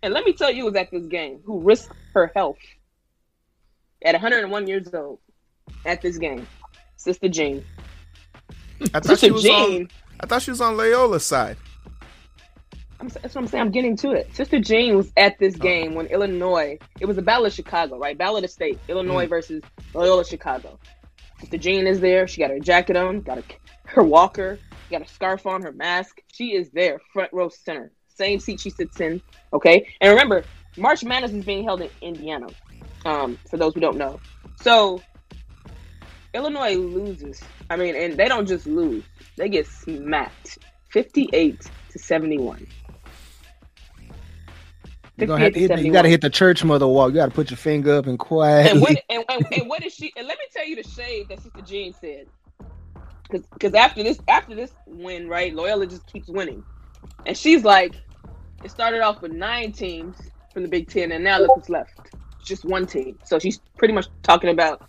And 0.05 0.13
let 0.13 0.23
me 0.23 0.33
tell 0.33 0.51
you 0.51 0.65
was 0.65 0.75
at 0.75 0.91
this 0.91 1.07
game 1.07 1.39
who 1.43 1.61
risked 1.61 1.91
her 2.13 2.31
health 2.35 2.59
at 4.03 4.13
101 4.13 4.67
years 4.67 4.93
old 4.93 5.17
at 5.83 6.03
this 6.03 6.19
game. 6.19 6.45
Sister 6.95 7.27
Jean. 7.27 7.65
I 8.93 8.99
thought 8.99 9.17
she 9.17 9.29
Sister 9.29 9.33
was 9.33 9.41
Jean. 9.41 9.81
on. 9.81 9.89
I 10.19 10.27
thought 10.27 10.43
she 10.43 10.51
was 10.51 10.61
on 10.61 10.77
Loyola's 10.77 11.25
side. 11.25 11.57
I'm, 12.99 13.07
that's 13.07 13.33
what 13.33 13.37
I'm 13.37 13.47
saying. 13.47 13.63
I'm 13.63 13.71
getting 13.71 13.97
to 13.97 14.11
it. 14.11 14.31
Sister 14.35 14.59
Jean 14.59 14.95
was 14.95 15.11
at 15.17 15.39
this 15.39 15.55
oh. 15.55 15.63
game 15.63 15.95
when 15.95 16.05
Illinois. 16.05 16.77
It 16.99 17.07
was 17.07 17.17
a 17.17 17.23
battle 17.23 17.47
of 17.47 17.53
Chicago, 17.53 17.97
right? 17.97 18.15
Battle 18.15 18.35
of 18.35 18.43
the 18.43 18.47
state. 18.47 18.77
Illinois 18.87 19.25
mm. 19.25 19.29
versus 19.29 19.63
Loyola 19.95 20.23
Chicago. 20.23 20.77
Sister 21.39 21.57
Jean 21.57 21.87
is 21.87 21.99
there. 21.99 22.27
She 22.27 22.41
got 22.41 22.51
her 22.51 22.59
jacket 22.59 22.95
on, 22.95 23.21
got 23.21 23.37
her, 23.37 23.43
her 23.85 24.03
walker, 24.03 24.59
got 24.91 25.01
a 25.01 25.07
scarf 25.07 25.47
on, 25.47 25.63
her 25.63 25.71
mask. 25.71 26.21
She 26.31 26.53
is 26.53 26.69
there, 26.69 26.99
front 27.11 27.33
row 27.33 27.49
center, 27.49 27.91
same 28.15 28.39
seat 28.39 28.59
she 28.59 28.69
sits 28.69 28.99
in. 28.99 29.21
Okay, 29.53 29.87
and 30.01 30.09
remember, 30.11 30.43
March 30.77 31.03
Madness 31.03 31.31
is 31.31 31.45
being 31.45 31.63
held 31.63 31.81
in 31.81 31.89
Indiana. 32.01 32.47
Um, 33.05 33.37
for 33.47 33.57
those 33.57 33.75
who 33.75 33.79
don't 33.79 33.97
know, 33.97 34.19
so 34.59 35.01
Illinois 36.33 36.75
loses. 36.75 37.41
I 37.69 37.75
mean, 37.75 37.95
and 37.95 38.17
they 38.17 38.27
don't 38.27 38.47
just 38.47 38.65
lose; 38.65 39.03
they 39.37 39.47
get 39.47 39.67
smacked, 39.67 40.57
fifty-eight 40.89 41.69
to 41.91 41.99
seventy-one. 41.99 42.65
You, 45.17 45.27
gonna 45.27 45.43
have 45.45 45.53
to 45.53 45.59
hit 45.59 45.73
the, 45.73 45.81
you 45.81 45.93
gotta 45.93 46.09
hit 46.09 46.21
the 46.21 46.29
church 46.29 46.63
mother 46.63 46.87
walk. 46.87 47.11
You 47.11 47.15
gotta 47.15 47.31
put 47.31 47.49
your 47.49 47.57
finger 47.57 47.95
up 47.95 48.07
and 48.07 48.19
quiet. 48.19 48.71
And 48.71 48.81
what, 48.81 48.97
and, 49.09 49.23
and, 49.29 49.45
and 49.53 49.69
what 49.69 49.85
is 49.85 49.93
she? 49.93 50.11
And 50.17 50.27
let 50.27 50.37
me 50.37 50.45
tell 50.53 50.65
you 50.65 50.75
the 50.75 50.83
shade 50.83 51.29
that 51.29 51.41
Sister 51.41 51.61
Jean 51.61 51.93
said. 51.93 52.27
Because 53.29 53.73
after 53.73 54.03
this 54.03 54.19
after 54.27 54.55
this 54.55 54.71
win, 54.85 55.27
right, 55.29 55.53
Loyola 55.55 55.87
just 55.87 56.05
keeps 56.05 56.27
winning, 56.27 56.63
and 57.25 57.37
she's 57.37 57.63
like, 57.63 57.95
it 58.65 58.71
started 58.71 59.01
off 59.01 59.21
with 59.21 59.31
nine 59.31 59.71
teams 59.71 60.17
from 60.51 60.63
the 60.63 60.69
Big 60.69 60.89
Ten, 60.89 61.11
and 61.11 61.23
now 61.23 61.37
look 61.37 61.55
what's 61.55 61.69
left, 61.69 61.91
just 62.43 62.65
one 62.65 62.87
team. 62.87 63.17
So 63.23 63.37
she's 63.37 63.61
pretty 63.77 63.93
much 63.93 64.07
talking 64.23 64.49
about 64.49 64.81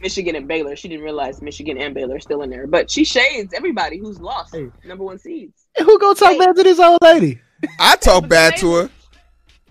Michigan 0.00 0.34
and 0.34 0.48
Baylor. 0.48 0.74
She 0.76 0.88
didn't 0.88 1.04
realize 1.04 1.42
Michigan 1.42 1.76
and 1.76 1.94
Baylor 1.94 2.16
are 2.16 2.20
still 2.20 2.40
in 2.40 2.48
there, 2.48 2.66
but 2.66 2.90
she 2.90 3.04
shades 3.04 3.52
everybody 3.52 3.98
who's 3.98 4.18
lost 4.18 4.54
Hey. 4.54 4.70
number 4.84 5.04
one 5.04 5.18
seeds. 5.18 5.66
Who 5.76 5.98
gonna 5.98 6.14
talk 6.14 6.32
Hey. 6.32 6.38
bad 6.38 6.56
to 6.56 6.62
this 6.62 6.78
old 6.80 6.98
lady? 7.02 7.38
I 7.78 7.96
talk 7.96 8.26
bad 8.28 8.56
to 8.58 8.74
her. 8.74 8.90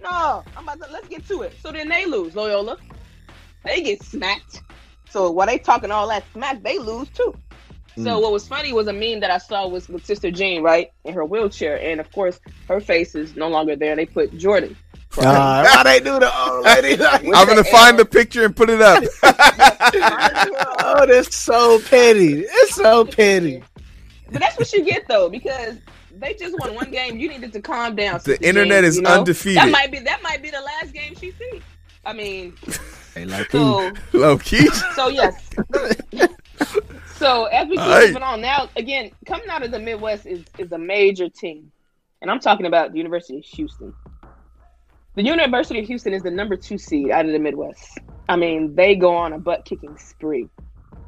No, 0.04 0.44
I'm 0.56 0.64
about 0.64 0.86
to 0.86 0.92
let's 0.94 1.08
get 1.08 1.28
to 1.30 1.42
it. 1.42 1.54
So 1.60 1.72
then 1.72 1.90
they 1.90 2.06
lose, 2.06 2.36
Loyola. 2.36 2.78
They 3.66 3.82
get 3.82 4.04
smacked. 4.04 4.62
So 5.10 5.32
while 5.32 5.48
they 5.48 5.58
talking 5.58 5.90
all 5.90 6.08
that 6.10 6.24
smack, 6.32 6.62
they 6.62 6.78
lose 6.78 7.10
too. 7.10 7.34
So 7.98 8.04
Mm. 8.18 8.22
what 8.22 8.32
was 8.32 8.48
funny 8.48 8.74
was 8.74 8.88
a 8.88 8.94
meme 8.94 9.20
that 9.22 9.32
I 9.32 9.40
saw 9.40 9.68
was 9.68 9.90
with 9.90 10.06
Sister 10.06 10.30
Jean, 10.32 10.62
right, 10.62 10.92
in 11.04 11.14
her 11.16 11.26
wheelchair, 11.26 11.80
and 11.82 12.00
of 12.00 12.12
course 12.12 12.40
her 12.68 12.80
face 12.80 13.16
is 13.16 13.36
no 13.36 13.48
longer 13.48 13.76
there. 13.76 13.96
They 13.96 14.06
put 14.06 14.38
Jordan. 14.38 14.76
for 15.10 15.24
her. 15.24 15.30
Uh, 15.30 15.64
why 15.64 15.84
they 15.84 16.00
do 16.00 16.20
the 16.20 16.32
old 16.48 16.64
lady? 16.66 16.96
like- 16.98 17.24
I'm 17.26 17.48
gonna 17.48 17.56
the 17.58 17.64
find 17.64 17.98
L. 17.98 18.04
the 18.04 18.06
picture 18.06 18.46
and 18.46 18.56
put 18.56 18.70
it 18.70 18.82
up. 18.82 19.04
oh, 19.24 21.06
that's 21.08 21.36
so 21.36 21.80
petty. 21.90 22.42
It's 22.48 22.76
so 22.76 23.04
petty. 23.06 23.64
But 24.32 24.42
that's 24.42 24.58
what 24.58 24.72
you 24.74 24.84
get 24.84 25.08
though, 25.08 25.30
because 25.30 25.78
they 26.20 26.34
just 26.34 26.58
won 26.60 26.76
one 26.76 26.92
game. 26.92 27.18
You 27.18 27.30
needed 27.30 27.54
to 27.54 27.62
calm 27.62 27.96
down. 27.96 28.16
The 28.16 28.32
Sister 28.32 28.46
internet 28.46 28.82
Jean, 28.84 28.90
is 28.90 28.96
you 28.98 29.02
know? 29.04 29.10
undefeated. 29.20 29.58
That 29.64 29.70
might 29.72 29.92
be 29.92 30.00
that 30.00 30.22
might 30.22 30.42
be 30.44 30.50
the 30.52 30.62
last 30.62 30.94
game 30.94 31.16
she 31.16 31.32
sees. 31.32 31.62
I 32.06 32.14
mean, 32.14 32.54
Hey, 33.16 33.26
like 33.26 33.50
so 33.52 33.92
Low 34.14 34.38
key. 34.38 34.68
So 34.96 35.08
yes. 35.08 35.50
So 37.18 37.46
as 37.46 37.68
we 37.68 37.76
keep 37.76 37.86
Alright. 37.86 38.08
moving 38.08 38.24
on 38.24 38.42
now, 38.42 38.70
again, 38.76 39.12
coming 39.26 39.50
out 39.50 39.64
of 39.64 39.72
the 39.72 39.80
Midwest 39.80 40.26
is 40.26 40.46
is 40.58 40.72
a 40.72 40.78
major 40.78 41.30
team, 41.30 41.72
and 42.22 42.32
I'm 42.32 42.40
talking 42.40 42.66
about 42.66 42.92
the 42.92 42.98
University 42.98 43.38
of 43.38 43.46
Houston. 43.46 43.94
The 45.16 45.24
University 45.24 45.80
of 45.80 45.88
Houston 45.88 46.14
is 46.14 46.22
the 46.22 46.32
number 46.32 46.56
two 46.56 46.78
seed 46.78 47.10
out 47.10 47.26
of 47.26 47.32
the 47.32 47.40
Midwest. 47.40 48.00
I 48.30 48.36
mean, 48.36 48.76
they 48.76 48.96
go 48.96 49.16
on 49.16 49.34
a 49.34 49.40
butt 49.40 49.66
kicking 49.66 49.98
spree. 49.98 50.48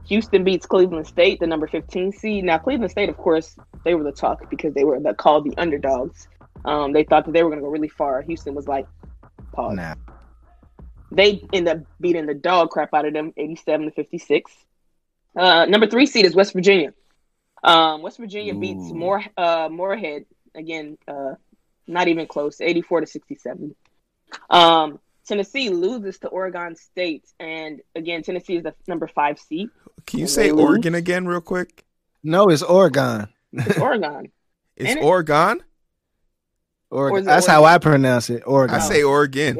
Houston 0.07 0.43
beats 0.43 0.65
Cleveland 0.65 1.05
State, 1.05 1.39
the 1.39 1.45
number 1.45 1.67
15 1.67 2.13
seed. 2.13 2.43
Now, 2.43 2.57
Cleveland 2.57 2.89
State, 2.89 3.09
of 3.09 3.17
course, 3.17 3.55
they 3.85 3.93
were 3.93 4.03
the 4.03 4.11
talk 4.11 4.49
because 4.49 4.73
they 4.73 4.83
were 4.83 4.99
the, 4.99 5.13
called 5.13 5.45
the 5.45 5.55
underdogs. 5.57 6.27
Um, 6.65 6.93
they 6.93 7.03
thought 7.03 7.25
that 7.25 7.33
they 7.33 7.43
were 7.43 7.49
going 7.49 7.59
to 7.59 7.65
go 7.65 7.69
really 7.69 7.89
far. 7.89 8.23
Houston 8.23 8.55
was 8.55 8.67
like, 8.67 8.87
pause 9.51 9.75
nah. 9.75 9.93
they 11.11 11.43
end 11.53 11.67
up 11.67 11.77
beating 12.01 12.25
the 12.25 12.33
dog 12.33 12.71
crap 12.71 12.93
out 12.93 13.05
of 13.05 13.13
them 13.13 13.33
87 13.37 13.85
to 13.85 13.91
56 13.91 14.51
uh 15.37 15.65
number 15.65 15.87
three 15.87 16.05
seed 16.05 16.25
is 16.25 16.35
west 16.35 16.53
virginia 16.53 16.93
um 17.63 18.01
west 18.01 18.17
virginia 18.17 18.53
beats 18.55 18.89
Ooh. 18.91 18.95
more 18.95 19.23
uh 19.37 19.69
morehead 19.71 20.25
again 20.55 20.97
uh 21.07 21.33
not 21.87 22.07
even 22.07 22.25
close 22.27 22.61
84 22.61 23.01
to 23.01 23.07
67 23.07 23.75
um 24.49 24.99
tennessee 25.27 25.69
loses 25.69 26.17
to 26.19 26.27
oregon 26.29 26.75
state 26.75 27.25
and 27.39 27.81
again 27.95 28.23
tennessee 28.23 28.55
is 28.57 28.63
the 28.63 28.73
number 28.87 29.07
five 29.07 29.39
seed 29.39 29.69
Can 30.05 30.19
you 30.19 30.23
And 30.23 30.29
say 30.31 30.43
they 30.47 30.51
lose. 30.51 30.65
Oregon 30.65 30.95
again, 30.95 31.27
real 31.27 31.41
quick? 31.41 31.83
No, 32.23 32.49
it's 32.49 32.61
Oregon. 32.63 33.27
it's 33.53 33.77
oregon 33.87 34.31
It's 34.75 34.89
Ain't 34.89 34.99
it? 34.99 35.03
Oregon. 35.03 35.61
Oregon. 36.91 37.17
Or 37.17 37.19
it 37.19 37.25
That's 37.25 37.45
how 37.45 37.63
I 37.65 37.77
pronounce 37.77 38.29
it. 38.29 38.43
Oregon. 38.47 38.75
I 38.75 38.79
say 38.79 39.03
Oregon. 39.03 39.55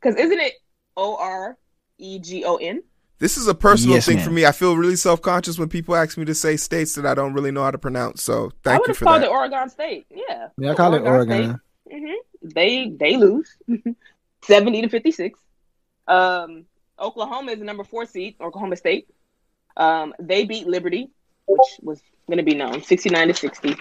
because 0.00 0.16
isn't 0.18 0.40
it 0.40 0.54
o-r-e-g-o-n 0.96 2.82
This 3.24 3.38
is 3.38 3.46
a 3.48 3.54
personal 3.54 3.94
Yes, 3.94 4.04
thing 4.04 4.16
ma'am. 4.16 4.24
for 4.26 4.30
me. 4.32 4.44
I 4.44 4.52
feel 4.52 4.76
really 4.76 4.96
self 4.96 5.22
conscious 5.22 5.58
when 5.58 5.70
people 5.70 5.96
ask 5.96 6.18
me 6.18 6.26
to 6.26 6.34
say 6.34 6.58
states 6.58 6.94
that 6.96 7.06
I 7.06 7.14
don't 7.14 7.32
really 7.32 7.50
know 7.50 7.62
how 7.62 7.70
to 7.70 7.78
pronounce. 7.78 8.22
So 8.22 8.34
thank 8.36 8.52
you 8.52 8.52
for 8.52 8.66
that. 8.66 8.66
i 8.66 8.72
thank 8.74 8.80
would 8.80 8.88
you 8.88 8.94
have 8.94 9.00
called 9.00 9.22
it 9.22 9.28
oregon 9.56 9.68
state 9.70 10.06
yeah 10.10 10.48
Yeah, 10.58 10.72
I 10.72 10.74
call 10.74 10.92
it 10.92 11.00
Oregon. 11.00 11.58
hmm 11.90 12.04
They 12.42 12.90
they 12.90 13.16
lose 13.16 13.56
seventy 14.44 14.82
to 14.82 14.90
fifty 14.90 15.10
six. 15.10 15.40
Um, 16.06 16.66
Oklahoma 17.00 17.52
is 17.52 17.60
the 17.60 17.64
number 17.64 17.82
four 17.82 18.04
seed. 18.04 18.34
Oklahoma 18.42 18.76
State. 18.76 19.08
Um, 19.78 20.12
they 20.20 20.44
beat 20.44 20.66
Liberty, 20.66 21.08
which 21.48 21.68
was 21.80 22.02
going 22.26 22.36
to 22.36 22.44
be 22.44 22.54
known 22.54 22.82
sixty 22.82 23.08
nine 23.08 23.28
to 23.28 23.34
sixty. 23.34 23.74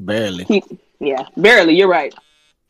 Barely. 0.00 0.42
He, 0.48 0.64
yeah, 0.98 1.26
barely. 1.36 1.76
You're 1.76 1.86
right. 1.86 2.12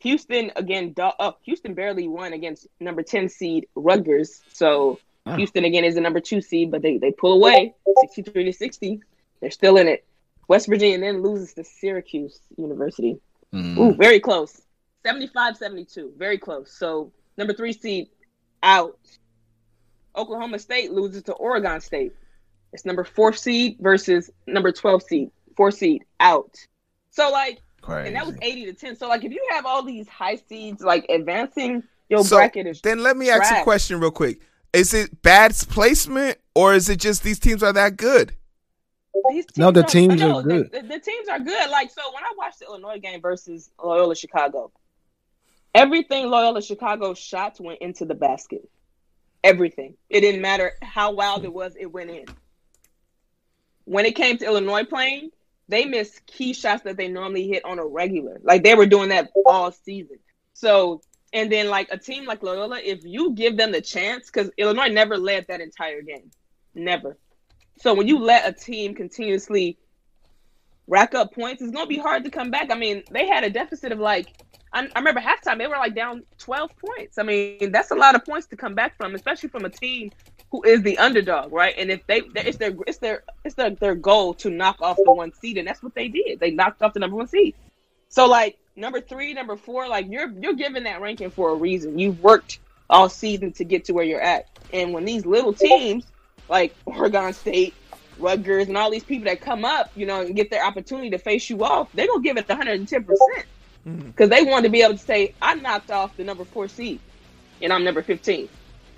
Houston 0.01 0.51
again. 0.55 0.93
do- 0.93 1.09
Oh, 1.19 1.33
Houston 1.45 1.73
barely 1.73 2.07
won 2.07 2.33
against 2.33 2.67
number 2.79 3.01
ten 3.01 3.27
seed 3.27 3.65
Rutgers. 3.73 4.43
So 4.53 4.99
Houston 5.35 5.65
again 5.65 5.83
is 5.83 5.95
the 5.95 6.01
number 6.01 6.19
two 6.19 6.41
seed, 6.41 6.71
but 6.71 6.81
they 6.81 6.97
they 6.97 7.11
pull 7.11 7.33
away 7.33 7.73
sixty 8.01 8.21
three 8.21 8.43
to 8.45 8.53
sixty. 8.53 9.01
They're 9.39 9.51
still 9.51 9.77
in 9.77 9.87
it. 9.87 10.05
West 10.47 10.67
Virginia 10.67 10.99
then 10.99 11.21
loses 11.21 11.53
to 11.53 11.63
Syracuse 11.63 12.39
University. 12.57 13.19
Mm. 13.53 13.77
Ooh, 13.77 13.93
very 13.95 14.19
close. 14.19 14.61
75 15.03 15.57
72. 15.57 16.13
Very 16.17 16.37
close. 16.37 16.71
So, 16.71 17.11
number 17.37 17.53
three 17.53 17.73
seed 17.73 18.09
out. 18.61 18.97
Oklahoma 20.15 20.59
State 20.59 20.91
loses 20.91 21.23
to 21.23 21.33
Oregon 21.33 21.79
State. 21.81 22.13
It's 22.73 22.85
number 22.85 23.03
four 23.03 23.33
seed 23.33 23.77
versus 23.79 24.29
number 24.47 24.71
12 24.71 25.03
seed. 25.03 25.31
Four 25.55 25.71
seed 25.71 26.03
out. 26.19 26.55
So, 27.09 27.29
like, 27.31 27.61
Crazy. 27.81 28.07
and 28.07 28.15
that 28.15 28.25
was 28.25 28.35
80 28.41 28.65
to 28.65 28.73
10. 28.73 28.95
So, 28.95 29.07
like, 29.07 29.23
if 29.23 29.31
you 29.31 29.45
have 29.51 29.65
all 29.65 29.83
these 29.83 30.07
high 30.07 30.35
seeds, 30.35 30.81
like, 30.81 31.05
advancing, 31.09 31.83
your 32.09 32.23
So, 32.23 32.37
bracket 32.37 32.67
is. 32.67 32.81
Then 32.81 33.03
let 33.03 33.17
me 33.17 33.29
ask 33.29 33.53
a 33.53 33.63
question 33.63 33.99
real 33.99 34.11
quick. 34.11 34.41
Is 34.73 34.93
it 34.93 35.21
bad 35.21 35.53
placement 35.53 36.37
or 36.55 36.73
is 36.73 36.89
it 36.89 36.99
just 36.99 37.23
these 37.23 37.39
teams 37.39 37.61
are 37.63 37.73
that 37.73 37.97
good? 37.97 38.33
No, 39.57 39.71
the 39.71 39.81
are- 39.81 39.87
teams 39.87 40.19
no, 40.19 40.37
are 40.37 40.43
good. 40.43 40.71
The, 40.71 40.81
the 40.81 40.99
teams 40.99 41.27
are 41.27 41.39
good. 41.39 41.69
Like 41.69 41.91
so, 41.91 42.01
when 42.13 42.23
I 42.23 42.31
watched 42.37 42.59
the 42.59 42.65
Illinois 42.65 42.99
game 42.99 43.21
versus 43.21 43.69
Loyola 43.83 44.15
Chicago, 44.15 44.71
everything 45.75 46.29
Loyola 46.29 46.61
Chicago 46.61 47.13
shots 47.13 47.59
went 47.59 47.81
into 47.81 48.05
the 48.05 48.15
basket. 48.15 48.69
Everything. 49.43 49.95
It 50.09 50.21
didn't 50.21 50.41
matter 50.41 50.73
how 50.81 51.11
wild 51.11 51.43
it 51.43 51.53
was; 51.53 51.75
it 51.77 51.87
went 51.87 52.09
in. 52.09 52.25
When 53.85 54.05
it 54.05 54.15
came 54.15 54.37
to 54.37 54.45
Illinois 54.45 54.85
playing, 54.85 55.31
they 55.67 55.85
missed 55.85 56.25
key 56.25 56.53
shots 56.53 56.83
that 56.83 56.97
they 56.97 57.07
normally 57.07 57.47
hit 57.47 57.65
on 57.65 57.79
a 57.79 57.85
regular. 57.85 58.39
Like 58.43 58.63
they 58.63 58.75
were 58.75 58.85
doing 58.85 59.09
that 59.09 59.31
all 59.45 59.71
season. 59.71 60.19
So, 60.53 61.01
and 61.33 61.51
then 61.51 61.69
like 61.69 61.87
a 61.91 61.97
team 61.97 62.25
like 62.25 62.43
Loyola, 62.43 62.79
if 62.83 63.03
you 63.03 63.33
give 63.33 63.57
them 63.57 63.71
the 63.71 63.81
chance, 63.81 64.29
because 64.29 64.51
Illinois 64.57 64.89
never 64.89 65.17
led 65.17 65.47
that 65.47 65.61
entire 65.61 66.01
game, 66.01 66.31
never. 66.75 67.17
So 67.79 67.93
when 67.93 68.07
you 68.07 68.19
let 68.19 68.47
a 68.47 68.53
team 68.53 68.93
continuously 68.93 69.77
rack 70.87 71.15
up 71.15 71.33
points, 71.33 71.61
it's 71.61 71.71
gonna 71.71 71.87
be 71.87 71.97
hard 71.97 72.23
to 72.25 72.29
come 72.29 72.51
back. 72.51 72.69
I 72.69 72.75
mean, 72.75 73.03
they 73.11 73.27
had 73.27 73.43
a 73.43 73.49
deficit 73.49 73.91
of 73.91 73.99
like 73.99 74.43
I, 74.73 74.87
I 74.95 74.99
remember 74.99 75.21
halftime 75.21 75.57
they 75.57 75.67
were 75.67 75.77
like 75.77 75.95
down 75.95 76.23
twelve 76.37 76.71
points. 76.77 77.17
I 77.17 77.23
mean, 77.23 77.71
that's 77.71 77.91
a 77.91 77.95
lot 77.95 78.15
of 78.15 78.23
points 78.25 78.47
to 78.47 78.55
come 78.55 78.75
back 78.75 78.97
from, 78.97 79.15
especially 79.15 79.49
from 79.49 79.65
a 79.65 79.69
team 79.69 80.11
who 80.51 80.63
is 80.63 80.81
the 80.81 80.97
underdog, 80.97 81.51
right? 81.53 81.73
And 81.77 81.89
if 81.89 82.05
they, 82.07 82.21
it's 82.35 82.57
their, 82.57 82.73
it's 82.85 82.97
their, 82.97 83.23
it's 83.45 83.55
their, 83.55 83.69
their 83.69 83.95
goal 83.95 84.33
to 84.35 84.49
knock 84.49 84.81
off 84.81 84.97
the 84.97 85.11
one 85.11 85.31
seed, 85.33 85.57
and 85.57 85.65
that's 85.65 85.81
what 85.81 85.95
they 85.95 86.09
did. 86.09 86.41
They 86.41 86.51
knocked 86.51 86.81
off 86.81 86.93
the 86.93 86.99
number 86.99 87.15
one 87.15 87.27
seed. 87.27 87.55
So 88.09 88.27
like 88.27 88.57
number 88.75 89.01
three, 89.01 89.33
number 89.33 89.55
four, 89.55 89.87
like 89.87 90.07
you're 90.09 90.29
you're 90.29 90.53
given 90.53 90.83
that 90.83 91.01
ranking 91.01 91.29
for 91.29 91.51
a 91.51 91.55
reason. 91.55 91.99
You've 91.99 92.21
worked 92.21 92.59
all 92.89 93.09
season 93.09 93.51
to 93.53 93.63
get 93.63 93.85
to 93.85 93.93
where 93.93 94.03
you're 94.03 94.21
at, 94.21 94.47
and 94.73 94.93
when 94.93 95.05
these 95.05 95.25
little 95.25 95.53
teams 95.53 96.05
like 96.49 96.75
Oregon 96.85 97.33
State, 97.33 97.73
Rutgers, 98.19 98.67
and 98.67 98.77
all 98.77 98.91
these 98.91 99.03
people 99.03 99.25
that 99.25 99.41
come 99.41 99.65
up, 99.65 99.91
you 99.95 100.05
know, 100.05 100.21
and 100.21 100.35
get 100.35 100.49
their 100.49 100.65
opportunity 100.65 101.09
to 101.11 101.17
face 101.17 101.49
you 101.49 101.63
off, 101.63 101.89
they're 101.93 102.07
gonna 102.07 102.21
give 102.21 102.37
it 102.37 102.47
110 102.47 103.03
percent. 103.03 103.45
Mm-hmm. 103.87 104.07
Because 104.07 104.29
they 104.29 104.43
want 104.43 104.65
to 104.65 104.69
be 104.69 104.81
able 104.81 104.93
to 104.93 105.03
say, 105.03 105.33
"I 105.41 105.55
knocked 105.55 105.91
off 105.91 106.15
the 106.17 106.23
number 106.23 106.45
four 106.45 106.67
seed, 106.67 106.99
and 107.61 107.73
I'm 107.73 107.83
number 107.83 108.01
15." 108.01 108.49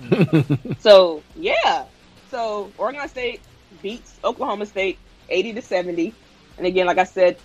Mm-hmm. 0.01 0.72
so 0.80 1.24
yeah, 1.36 1.86
so 2.30 2.72
Oregon 2.77 3.08
State 3.08 3.42
beats 3.82 4.15
Oklahoma 4.24 4.65
State 4.65 4.98
80 5.30 5.53
to 5.53 5.62
70, 5.62 6.13
and 6.58 6.68
again, 6.68 6.86
like 6.86 6.98
I 6.98 7.06
said, 7.06 7.38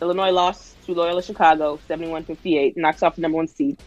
Illinois 0.00 0.30
lost 0.30 0.69
to 0.94 1.00
Loyola 1.00 1.22
Chicago 1.22 1.78
71-58, 1.88 2.76
knocks 2.76 3.02
off 3.02 3.16
the 3.16 3.22
number 3.22 3.36
one 3.36 3.48
seed. 3.48 3.78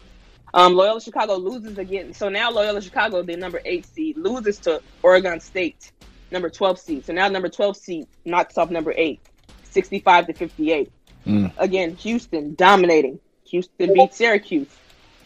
Um, 0.52 0.74
Loyola 0.74 1.00
Chicago 1.00 1.34
loses 1.34 1.78
again. 1.78 2.14
So 2.14 2.28
now 2.28 2.50
Loyola 2.50 2.80
Chicago, 2.80 3.22
the 3.22 3.36
number 3.36 3.60
eight 3.64 3.86
seed, 3.86 4.16
loses 4.16 4.58
to 4.60 4.80
Oregon 5.02 5.40
State, 5.40 5.90
number 6.30 6.48
12 6.48 6.78
seed. 6.78 7.06
So 7.06 7.12
now 7.12 7.28
number 7.28 7.48
12 7.48 7.76
seed 7.76 8.06
knocks 8.24 8.56
off 8.56 8.70
number 8.70 8.94
eight, 8.96 9.20
65 9.64 10.28
to 10.28 10.32
58. 10.32 10.92
Mm. 11.26 11.52
Again, 11.58 11.96
Houston 11.96 12.54
dominating. 12.54 13.18
Houston 13.46 13.94
beats 13.94 14.16
Syracuse, 14.16 14.68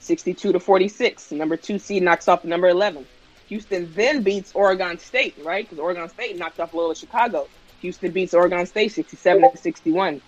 62 0.01 0.53
to 0.53 0.61
46. 0.61 1.33
Number 1.33 1.57
two 1.57 1.79
seed 1.79 2.03
knocks 2.03 2.29
off 2.29 2.45
number 2.45 2.69
11. 2.69 3.07
Houston 3.49 3.93
then 3.95 4.23
beats 4.23 4.53
Oregon 4.55 4.99
State, 4.99 5.35
right? 5.43 5.65
Because 5.65 5.79
Oregon 5.79 6.09
State 6.09 6.39
knocked 6.39 6.61
off 6.61 6.75
Loyola 6.75 6.95
Chicago. 6.95 7.49
Houston 7.81 8.13
beats 8.13 8.35
Oregon 8.35 8.67
State 8.67 8.93
67 8.93 9.51
to 9.51 9.57
61. 9.57 10.21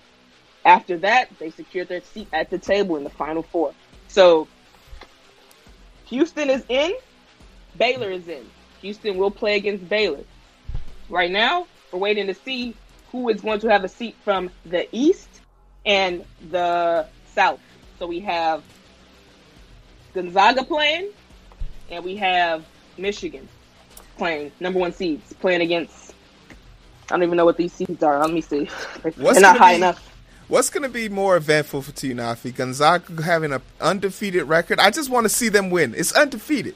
After 0.64 0.99
that, 0.99 1.31
they 1.38 1.50
secured 1.50 1.88
their 1.88 2.02
seat 2.02 2.29
at 2.33 2.50
the 2.50 2.59
table 2.59 2.97
in 2.97 3.05
the 3.05 3.11
final 3.11 3.43
four. 3.43 3.73
So 4.09 4.47
Houston 6.07 6.50
is 6.50 6.64
in, 6.69 6.93
Baylor 7.79 8.11
is 8.11 8.29
in. 8.29 8.45
Houston 8.83 9.17
will 9.17 9.31
play 9.31 9.57
against 9.57 9.88
Baylor. 9.88 10.25
Right 11.09 11.31
now, 11.31 11.67
we're 11.93 11.99
waiting 11.99 12.26
to 12.26 12.35
see 12.35 12.75
who 13.12 13.29
is 13.29 13.40
going 13.40 13.61
to 13.61 13.69
have 13.69 13.85
a 13.85 13.88
seat 13.88 14.17
from 14.25 14.50
the 14.64 14.88
East 14.93 15.29
and 15.85 16.25
the 16.50 17.07
South. 17.35 17.61
So 17.99 18.07
we 18.07 18.21
have 18.21 18.62
Gonzaga 20.14 20.64
playing, 20.64 21.11
and 21.90 22.05
we 22.05 22.17
have 22.17 22.64
Michigan 22.99 23.49
playing, 24.19 24.52
number 24.61 24.79
one 24.79 24.93
seeds, 24.93 25.33
playing 25.35 25.62
against. 25.62 26.14
I 27.11 27.14
don't 27.14 27.23
even 27.23 27.37
know 27.37 27.45
what 27.45 27.57
these 27.57 27.73
seeds 27.73 28.02
are. 28.02 28.21
Let 28.21 28.33
me 28.33 28.40
see. 28.40 28.64
What's 29.17 29.17
They're 29.17 29.40
not 29.40 29.57
high 29.57 29.73
be- 29.73 29.76
enough. 29.76 30.10
What's 30.50 30.69
going 30.69 30.83
to 30.83 30.88
be 30.88 31.09
more 31.09 31.37
eventful 31.37 31.83
for 31.83 31.92
Team 31.92 32.16
Nafi? 32.16 32.52
Gonzaga 32.52 33.23
having 33.23 33.52
an 33.52 33.62
undefeated 33.80 34.49
record. 34.49 34.80
I 34.80 34.90
just 34.90 35.09
want 35.09 35.25
to 35.25 35.28
see 35.28 35.49
them 35.49 35.71
win. 35.71 35.95
It's 35.97 36.11
undefeated. 36.11 36.75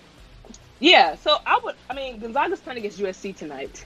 Yeah, 0.79 1.17
so 1.17 1.39
I 1.45 1.59
would. 1.65 1.75
I 1.91 1.95
mean, 1.95 2.21
Gonzaga's 2.21 2.61
playing 2.61 2.79
against 2.79 3.01
USC 3.01 3.37
tonight. 3.37 3.85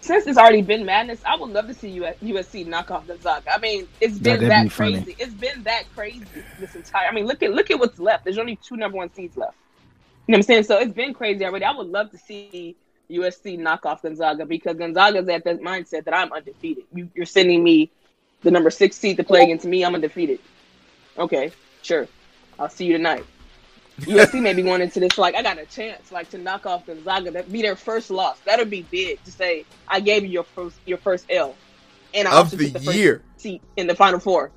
Since 0.00 0.28
it's 0.28 0.38
already 0.38 0.62
been 0.62 0.86
madness, 0.86 1.20
I 1.26 1.34
would 1.34 1.50
love 1.50 1.66
to 1.66 1.74
see 1.74 1.88
US, 2.04 2.14
USC 2.22 2.64
knock 2.68 2.92
off 2.92 3.08
Gonzaga. 3.08 3.52
I 3.52 3.58
mean, 3.58 3.88
it's 4.00 4.16
been 4.16 4.34
that'd 4.34 4.48
that 4.48 4.62
be 4.62 4.68
funny. 4.68 5.02
crazy. 5.02 5.16
It's 5.18 5.34
been 5.34 5.64
that 5.64 5.92
crazy 5.92 6.24
this 6.60 6.76
entire. 6.76 7.08
I 7.08 7.12
mean, 7.12 7.26
look 7.26 7.42
at 7.42 7.52
look 7.52 7.72
at 7.72 7.80
what's 7.80 7.98
left. 7.98 8.22
There's 8.22 8.38
only 8.38 8.54
two 8.62 8.76
number 8.76 8.96
one 8.96 9.12
seeds 9.12 9.36
left. 9.36 9.56
You 10.28 10.32
know 10.32 10.36
what 10.36 10.38
I'm 10.38 10.42
saying? 10.44 10.62
So 10.64 10.78
it's 10.78 10.94
been 10.94 11.14
crazy 11.14 11.44
already. 11.44 11.64
I 11.64 11.72
would 11.72 11.88
love 11.88 12.12
to 12.12 12.18
see 12.18 12.76
USC 13.10 13.58
knock 13.58 13.86
off 13.86 14.02
Gonzaga 14.02 14.46
because 14.46 14.76
Gonzaga's 14.76 15.28
at 15.28 15.44
that 15.44 15.60
mindset 15.60 16.04
that 16.04 16.14
I'm 16.14 16.32
undefeated. 16.32 16.84
You, 16.94 17.08
you're 17.14 17.26
sending 17.26 17.62
me 17.62 17.90
the 18.42 18.50
number 18.50 18.70
six 18.70 18.96
seed 18.96 19.16
to 19.18 19.24
play 19.24 19.42
against 19.44 19.64
me. 19.64 19.84
I'm 19.84 19.94
undefeated. 19.94 20.40
Okay, 21.18 21.52
sure. 21.82 22.08
I'll 22.58 22.68
see 22.68 22.86
you 22.86 22.92
tonight. 22.94 23.24
USC 24.00 24.42
may 24.42 24.52
be 24.52 24.62
going 24.62 24.82
into 24.82 25.00
this 25.00 25.16
like 25.16 25.34
I 25.34 25.42
got 25.42 25.58
a 25.58 25.64
chance, 25.66 26.12
like 26.12 26.28
to 26.30 26.38
knock 26.38 26.66
off 26.66 26.86
Gonzaga. 26.86 27.30
That 27.30 27.50
be 27.50 27.62
their 27.62 27.76
first 27.76 28.10
loss. 28.10 28.38
That'll 28.40 28.66
be 28.66 28.82
big 28.82 29.22
to 29.24 29.32
say 29.32 29.64
I 29.88 30.00
gave 30.00 30.22
you 30.24 30.30
your 30.30 30.44
first 30.44 30.76
your 30.84 30.98
first 30.98 31.26
L, 31.30 31.54
and 32.12 32.28
I 32.28 32.38
Of 32.38 32.50
the 32.50 32.68
first 32.68 32.94
year. 32.94 33.22
seat 33.38 33.62
in 33.76 33.86
the 33.86 33.94
Final 33.94 34.20
Four. 34.20 34.50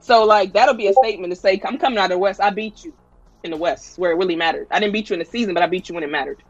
So 0.00 0.24
like 0.24 0.54
that'll 0.54 0.74
be 0.74 0.86
a 0.86 0.94
statement 0.94 1.32
to 1.34 1.36
say 1.38 1.60
I'm 1.66 1.78
coming 1.78 1.98
out 1.98 2.04
of 2.06 2.10
the 2.10 2.18
West. 2.18 2.40
I 2.40 2.50
beat 2.50 2.84
you 2.84 2.94
in 3.42 3.50
the 3.50 3.58
West 3.58 3.98
where 3.98 4.12
it 4.12 4.14
really 4.14 4.36
mattered. 4.36 4.68
I 4.70 4.80
didn't 4.80 4.94
beat 4.94 5.10
you 5.10 5.14
in 5.14 5.20
the 5.20 5.26
season, 5.26 5.52
but 5.52 5.62
I 5.62 5.66
beat 5.66 5.90
you 5.90 5.94
when 5.94 6.04
it 6.04 6.10
mattered. 6.10 6.42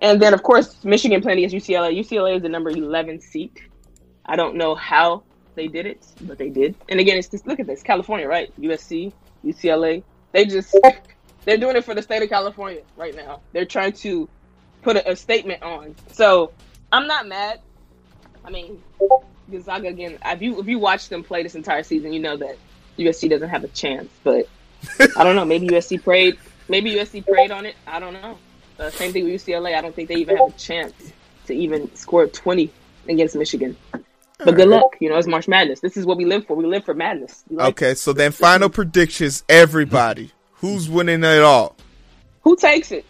And 0.00 0.20
then 0.20 0.34
of 0.34 0.42
course 0.42 0.84
Michigan 0.84 1.22
playing 1.22 1.44
against 1.44 1.68
UCLA. 1.68 1.98
UCLA 1.98 2.36
is 2.36 2.42
the 2.42 2.48
number 2.48 2.70
11 2.70 3.20
seat. 3.20 3.60
I 4.26 4.36
don't 4.36 4.56
know 4.56 4.74
how 4.74 5.22
they 5.54 5.68
did 5.68 5.86
it, 5.86 6.04
but 6.22 6.38
they 6.38 6.48
did. 6.48 6.74
And 6.88 7.00
again, 7.00 7.16
it's 7.18 7.28
just 7.28 7.46
look 7.46 7.60
at 7.60 7.66
this 7.66 7.82
California, 7.82 8.26
right? 8.26 8.52
USC, 8.60 9.12
UCLA. 9.44 10.02
They 10.32 10.44
just 10.46 10.76
they're 11.44 11.58
doing 11.58 11.76
it 11.76 11.84
for 11.84 11.94
the 11.94 12.02
state 12.02 12.22
of 12.22 12.28
California 12.28 12.82
right 12.96 13.14
now. 13.14 13.40
They're 13.52 13.66
trying 13.66 13.92
to 13.92 14.28
put 14.82 14.96
a, 14.96 15.12
a 15.12 15.16
statement 15.16 15.62
on. 15.62 15.94
So 16.12 16.52
I'm 16.92 17.06
not 17.06 17.26
mad. 17.28 17.60
I 18.44 18.50
mean, 18.50 18.82
Gonzaga 19.50 19.88
again. 19.88 20.18
If 20.24 20.42
you 20.42 20.60
if 20.60 20.66
you 20.66 20.78
watch 20.78 21.08
them 21.08 21.22
play 21.22 21.42
this 21.42 21.54
entire 21.54 21.82
season, 21.82 22.12
you 22.12 22.20
know 22.20 22.36
that 22.36 22.56
USC 22.98 23.28
doesn't 23.30 23.48
have 23.48 23.64
a 23.64 23.68
chance. 23.68 24.10
But 24.22 24.48
I 25.16 25.24
don't 25.24 25.36
know. 25.36 25.44
Maybe 25.44 25.68
USC 25.68 26.02
prayed. 26.02 26.38
Maybe 26.68 26.92
USC 26.92 27.26
prayed 27.26 27.50
on 27.50 27.66
it. 27.66 27.76
I 27.86 28.00
don't 28.00 28.14
know. 28.14 28.38
Uh, 28.78 28.90
same 28.90 29.12
thing 29.12 29.24
with 29.24 29.34
UCLA. 29.44 29.76
I 29.76 29.80
don't 29.80 29.94
think 29.94 30.08
they 30.08 30.16
even 30.16 30.36
have 30.36 30.48
a 30.54 30.58
chance 30.58 30.92
to 31.46 31.54
even 31.54 31.94
score 31.94 32.26
20 32.26 32.70
against 33.08 33.36
Michigan. 33.36 33.76
But 34.38 34.56
good 34.56 34.68
luck. 34.68 34.96
You 35.00 35.08
know, 35.10 35.16
it's 35.16 35.28
March 35.28 35.46
Madness. 35.46 35.80
This 35.80 35.96
is 35.96 36.04
what 36.06 36.16
we 36.18 36.24
live 36.24 36.46
for. 36.46 36.56
We 36.56 36.66
live 36.66 36.84
for 36.84 36.92
madness. 36.94 37.44
Like- 37.50 37.68
Okay, 37.70 37.94
so 37.94 38.12
then 38.12 38.32
final 38.32 38.68
predictions, 38.68 39.44
everybody. 39.48 40.32
Who's 40.54 40.88
winning 40.88 41.22
it 41.22 41.40
all? 41.42 41.76
Who 42.42 42.56
takes 42.56 42.90
it? 42.90 43.04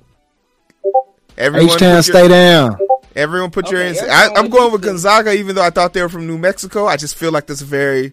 Everyone 1.36 1.70
H 1.70 1.78
Town, 1.78 1.96
put 1.96 2.06
your- 2.08 2.16
stay 2.16 2.28
down. 2.28 2.78
Everyone 3.16 3.50
put 3.50 3.70
your 3.70 3.80
Okay, 3.80 3.88
answer. 3.90 4.06
everyone 4.06 4.36
I, 4.36 4.40
I'm 4.40 4.50
going 4.50 4.72
with 4.72 4.82
Houston. 4.82 4.92
Gonzaga, 5.10 5.32
even 5.34 5.54
though 5.56 5.62
I 5.62 5.70
thought 5.70 5.92
they 5.92 6.02
were 6.02 6.08
from 6.08 6.26
New 6.26 6.38
Mexico. 6.38 6.86
I 6.86 6.96
just 6.96 7.14
feel 7.16 7.32
like 7.32 7.46
that's 7.46 7.60
a 7.62 7.64
very 7.64 8.12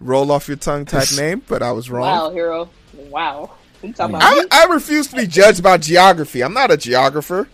roll 0.00 0.30
off 0.32 0.48
your 0.48 0.56
tongue 0.56 0.84
type 0.86 1.08
name, 1.16 1.42
but 1.48 1.62
I 1.62 1.72
was 1.72 1.90
wrong. 1.90 2.02
Wow, 2.06 2.30
Heero. 2.30 2.68
Wow. 3.10 3.50
You 3.82 3.92
talking 3.92 4.16
about 4.16 4.36
me? 4.36 4.44
I, 4.50 4.64
I 4.68 4.72
refuse 4.72 5.06
to 5.08 5.16
be 5.16 5.26
judged 5.26 5.62
by 5.62 5.78
geography. 5.78 6.42
I'm 6.42 6.52
not 6.52 6.70
a 6.70 6.76
geographer. 6.76 7.48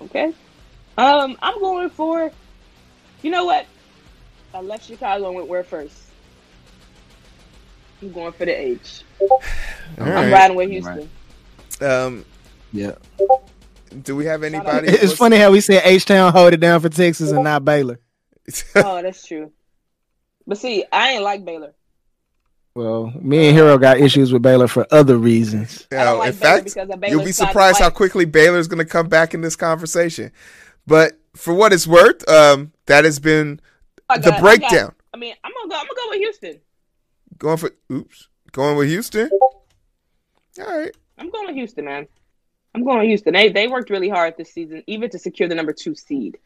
Okay. 0.00 0.32
Um, 0.96 1.36
I'm 1.42 1.58
going 1.60 1.90
for. 1.90 2.30
You 3.22 3.30
know 3.30 3.44
what? 3.44 3.66
I 4.54 4.60
left 4.60 4.86
Chicago 4.86 5.26
and 5.26 5.36
went 5.36 5.48
where 5.48 5.64
first? 5.64 5.94
I'm 8.00 8.12
going 8.12 8.32
for 8.32 8.46
the 8.46 8.52
H. 8.58 9.02
All 9.20 9.40
I'm 9.98 10.08
right. 10.08 10.32
riding 10.32 10.56
with 10.56 10.70
Houston. 10.70 11.10
Um, 11.80 12.24
Yeah. 12.72 12.92
do 14.02 14.16
we 14.16 14.24
have 14.26 14.42
anybody? 14.42 14.88
It's 14.88 15.12
funny 15.12 15.36
how 15.38 15.50
we 15.50 15.60
said 15.60 15.82
H 15.84 16.04
Town 16.04 16.32
hold 16.32 16.54
it 16.54 16.58
down 16.60 16.80
for 16.80 16.88
Texas 16.88 17.30
and 17.30 17.44
not 17.44 17.64
Baylor. 17.64 17.98
oh, 18.76 19.02
that's 19.02 19.26
true. 19.26 19.52
But 20.46 20.58
see, 20.58 20.84
I 20.92 21.12
ain't 21.12 21.22
like 21.22 21.44
Baylor. 21.44 21.72
Well, 22.76 23.10
me 23.22 23.48
and 23.48 23.56
Heero 23.56 23.80
got 23.80 23.98
issues 24.00 24.34
with 24.34 24.42
Baylor 24.42 24.68
for 24.68 24.86
other 24.90 25.16
reasons. 25.16 25.86
I 25.90 25.96
don't 26.04 26.16
Oh, 26.16 26.18
like 26.18 26.34
in 26.34 26.38
Baylor 26.40 26.52
fact, 26.56 26.64
because 26.66 26.90
of 26.90 27.00
Baylor's 27.00 27.10
you'll 27.16 27.24
be 27.24 27.32
surprised 27.32 27.78
how 27.78 27.86
white. 27.86 27.94
quickly 27.94 28.24
Baylor's 28.26 28.68
going 28.68 28.78
to 28.80 28.84
come 28.84 29.08
back 29.08 29.32
in 29.32 29.40
this 29.40 29.56
conversation. 29.56 30.30
But 30.86 31.18
for 31.34 31.54
what 31.54 31.72
it's 31.72 31.86
worth, 31.86 32.28
um, 32.28 32.72
that 32.84 33.04
has 33.06 33.18
been 33.18 33.60
I 34.10 34.18
the 34.18 34.30
got- 34.30 34.34
I 34.34 34.40
breakdown. 34.42 34.70
got- 34.70 34.94
I 35.14 35.16
mean, 35.16 35.34
I'm 35.42 35.52
gonna 35.54 35.68
go. 35.70 35.76
I'm 35.76 35.86
gonna 35.86 35.96
go 35.96 36.08
with 36.10 36.18
Houston. 36.18 36.60
Going 37.38 37.56
for 37.56 37.70
oops, 37.90 38.28
going 38.52 38.76
with 38.76 38.88
Houston. 38.88 39.30
All 39.32 39.58
right. 40.78 40.94
I'm 41.18 41.30
going 41.30 41.46
with 41.46 41.56
Houston, 41.56 41.86
man. 41.86 42.06
I'm 42.74 42.84
going 42.84 42.98
with 42.98 43.06
Houston. 43.08 43.32
They 43.32 43.48
they 43.48 43.66
worked 43.68 43.88
really 43.88 44.10
hard 44.10 44.34
this 44.36 44.52
season, 44.52 44.82
even 44.86 45.08
to 45.10 45.18
secure 45.18 45.48
the 45.48 45.54
number 45.54 45.72
two 45.72 45.94
seed. 45.94 46.36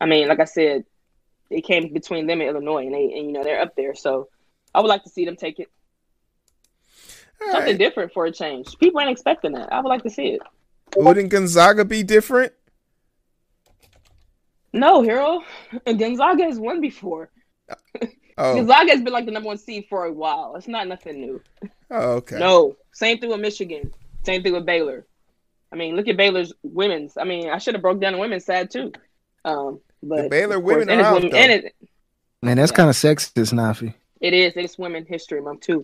I 0.00 0.06
mean, 0.06 0.28
like 0.28 0.38
I 0.38 0.44
said, 0.44 0.84
it 1.50 1.62
came 1.62 1.92
between 1.92 2.28
them 2.28 2.40
and 2.40 2.50
Illinois, 2.50 2.86
and 2.86 2.94
they 2.94 3.12
and 3.12 3.26
you 3.26 3.32
know 3.32 3.42
they're 3.42 3.60
up 3.60 3.74
there. 3.74 3.96
So 3.96 4.28
I 4.74 4.80
would 4.80 4.88
like 4.88 5.04
to 5.04 5.10
see 5.10 5.24
them 5.24 5.36
take 5.36 5.58
it. 5.58 5.70
All 7.42 7.52
Something 7.52 7.72
right. 7.72 7.78
different 7.78 8.12
for 8.12 8.26
a 8.26 8.30
change. 8.32 8.78
People 8.78 9.00
ain't 9.00 9.10
expecting 9.10 9.52
that. 9.52 9.72
I 9.72 9.80
would 9.80 9.88
like 9.88 10.02
to 10.04 10.10
see 10.10 10.28
it. 10.28 10.40
Wouldn't 10.96 11.30
Gonzaga 11.30 11.84
be 11.84 12.02
different? 12.02 12.52
No, 14.72 15.02
Heero. 15.02 15.42
Gonzaga 15.84 16.44
has 16.44 16.58
won 16.58 16.80
before. 16.80 17.30
Oh, 18.38 18.54
Gonzaga 18.56 18.92
has 18.92 19.02
been 19.02 19.12
like 19.12 19.26
the 19.26 19.30
number 19.32 19.48
one 19.48 19.58
seed 19.58 19.84
for 19.90 20.06
a 20.06 20.12
while. 20.12 20.56
It's 20.56 20.68
not 20.68 20.88
nothing 20.88 21.20
new. 21.20 21.42
oh 21.90 22.12
okay. 22.14 22.38
No, 22.38 22.76
same 22.92 23.18
thing 23.18 23.28
with 23.30 23.40
Michigan. 23.40 23.92
Same 24.24 24.42
thing 24.42 24.52
with 24.54 24.64
Baylor. 24.64 25.06
I 25.70 25.76
mean, 25.76 25.96
look 25.96 26.08
at 26.08 26.16
Baylor's 26.16 26.52
women's. 26.62 27.16
I 27.18 27.24
mean, 27.24 27.50
I 27.50 27.58
should 27.58 27.74
have 27.74 27.82
broke 27.82 28.00
down 28.00 28.12
the 28.14 28.18
women's 28.18 28.44
side 28.46 28.70
too. 28.70 28.92
Um, 29.44 29.80
but 30.02 30.22
The 30.24 30.28
Baylor 30.28 30.56
of 30.56 30.62
course- 30.62 30.74
women 30.76 30.90
and 30.90 31.00
are 31.02 31.04
out, 31.04 31.22
women- 31.22 31.34
and 31.34 31.52
it, 31.52 31.74
Man, 32.42 32.56
that's 32.56 32.72
kind 32.72 32.88
of 32.90 32.96
sexist, 32.96 33.52
Nafi. 33.52 33.94
It 34.22 34.32
is. 34.32 34.54
It's 34.56 34.78
Women 34.78 35.04
History 35.06 35.40
Month 35.42 35.60
too. 35.60 35.82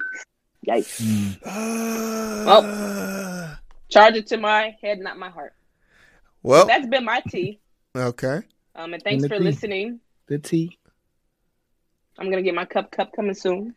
Yikes! 0.67 1.01
Mm. 1.03 2.47
Uh, 2.47 3.55
Charge 3.91 4.17
it 4.17 4.27
to 4.29 4.37
my 4.37 4.77
head, 4.83 4.99
not 4.99 5.19
my 5.19 5.29
heart. 5.31 5.55
well, 6.43 6.67
That's 6.67 6.87
been 6.87 7.05
my 7.05 7.23
tea. 7.29 7.61
okay. 7.97 8.41
Um, 8.75 8.95
and 8.95 9.03
thanks 9.03 9.23
the 9.23 9.29
for 9.29 9.39
tea. 9.39 9.45
listening. 9.45 10.01
The 10.27 10.39
tea. 10.39 10.79
I'm 12.19 12.31
gonna 12.31 12.43
get 12.43 12.55
my 12.55 12.65
cup 12.65 12.91
cup 12.91 13.13
coming 13.15 13.35
soon. 13.35 13.75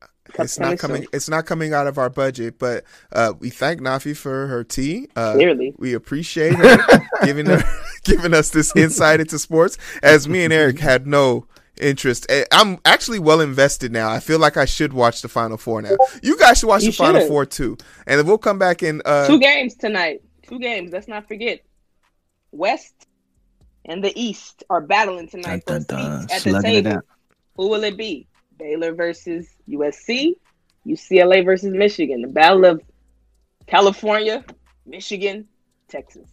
Cup 0.00 0.44
It's 0.44 0.58
not 0.58 0.78
coming. 0.78 1.02
soon. 1.02 1.10
It's 1.12 1.28
not 1.28 1.46
coming 1.46 1.72
out 1.72 1.86
of 1.86 1.98
our 1.98 2.10
budget, 2.10 2.58
but 2.58 2.84
uh, 3.12 3.34
we 3.38 3.48
thank 3.50 3.80
Nafi 3.80 4.16
for 4.16 4.48
her 4.48 4.64
tea. 4.64 5.08
Uh, 5.14 5.34
Clearly. 5.34 5.72
we 5.78 5.94
appreciate 5.94 6.54
her 6.54 6.78
giving 7.24 7.46
her 7.46 7.62
giving 8.04 8.34
us 8.34 8.50
this 8.50 8.74
insight 8.74 9.20
into 9.20 9.38
sports. 9.38 9.78
As 10.02 10.28
me 10.28 10.42
and 10.44 10.52
Eric 10.52 10.80
had 10.80 11.06
no 11.06 11.46
interest. 11.80 12.26
Eh, 12.28 12.44
I'm 12.52 12.78
actually 12.84 13.18
well 13.18 13.40
invested 13.40 13.92
now. 13.92 14.10
I 14.10 14.20
feel 14.20 14.38
like 14.38 14.56
I 14.56 14.64
should 14.64 14.92
watch 14.92 15.22
the 15.22 15.28
Final 15.28 15.56
Four 15.56 15.82
now. 15.82 15.96
You 16.22 16.38
guys 16.38 16.58
should 16.58 16.68
watch 16.68 16.82
You 16.82 16.90
the 16.90 16.96
Final. 16.96 17.26
Four 17.26 17.46
too, 17.46 17.76
and 18.06 18.18
then 18.18 18.26
we'll 18.26 18.38
come 18.38 18.58
back 18.58 18.82
in 18.82 19.02
uh, 19.04 19.26
Two 19.26 19.38
games 19.40 19.74
tonight. 19.74 20.22
Two 20.42 20.58
games. 20.58 20.92
Let's 20.92 21.08
not 21.08 21.26
forget. 21.28 21.60
West 22.52 23.06
and 23.84 24.02
the 24.02 24.12
East 24.20 24.64
are 24.70 24.80
battling 24.80 25.28
tonight 25.28 25.64
Dun, 25.66 25.84
dun, 25.88 26.00
dun. 26.00 26.22
at 26.24 26.28
the 26.42 26.50
Slugging 26.50 26.84
table. 26.84 27.02
Who 27.56 27.68
will 27.68 27.84
it 27.84 27.96
be? 27.96 28.26
Baylor 28.58 28.94
versus 28.94 29.46
USC, 29.68 30.34
UCLA 30.86 31.44
versus 31.44 31.72
Michigan. 31.72 32.22
The 32.22 32.28
battle 32.28 32.64
of 32.64 32.82
California, 33.66 34.44
Michigan, 34.86 35.46
Texas. 35.88 36.28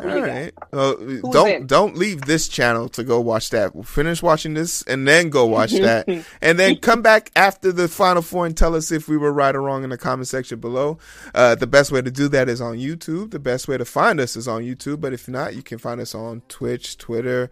All 0.00 0.06
right. 0.06 0.52
Well, 0.72 0.96
don't 1.30 1.50
in? 1.50 1.66
don't 1.66 1.96
leave 1.96 2.22
this 2.22 2.48
channel 2.48 2.88
to 2.90 3.04
go 3.04 3.20
watch 3.20 3.50
that. 3.50 3.74
We'll 3.74 3.84
finish 3.84 4.22
watching 4.22 4.54
this 4.54 4.82
and 4.82 5.06
then 5.06 5.30
go 5.30 5.46
watch 5.54 5.72
that, 5.72 6.08
and 6.42 6.58
then 6.58 6.76
come 6.78 7.02
back 7.02 7.30
after 7.36 7.70
the 7.70 7.88
final 7.88 8.22
four 8.22 8.46
and 8.46 8.56
tell 8.56 8.74
us 8.74 8.90
if 8.90 9.08
we 9.08 9.16
were 9.16 9.32
right 9.32 9.54
or 9.54 9.62
wrong 9.62 9.84
in 9.84 9.90
the 9.90 9.98
comment 9.98 10.28
section 10.28 10.58
below. 10.58 10.98
Uh, 11.34 11.54
the 11.54 11.66
best 11.66 11.92
way 11.92 12.02
to 12.02 12.10
do 12.10 12.28
that 12.28 12.48
is 12.48 12.60
on 12.60 12.76
YouTube. 12.76 13.30
The 13.30 13.38
best 13.38 13.68
way 13.68 13.78
to 13.78 13.84
find 13.84 14.18
us 14.20 14.36
is 14.36 14.48
on 14.48 14.62
YouTube. 14.62 15.00
But 15.00 15.12
if 15.12 15.28
not, 15.28 15.54
you 15.54 15.62
can 15.62 15.78
find 15.78 16.00
us 16.00 16.14
on 16.14 16.42
Twitch, 16.48 16.98
Twitter, 16.98 17.50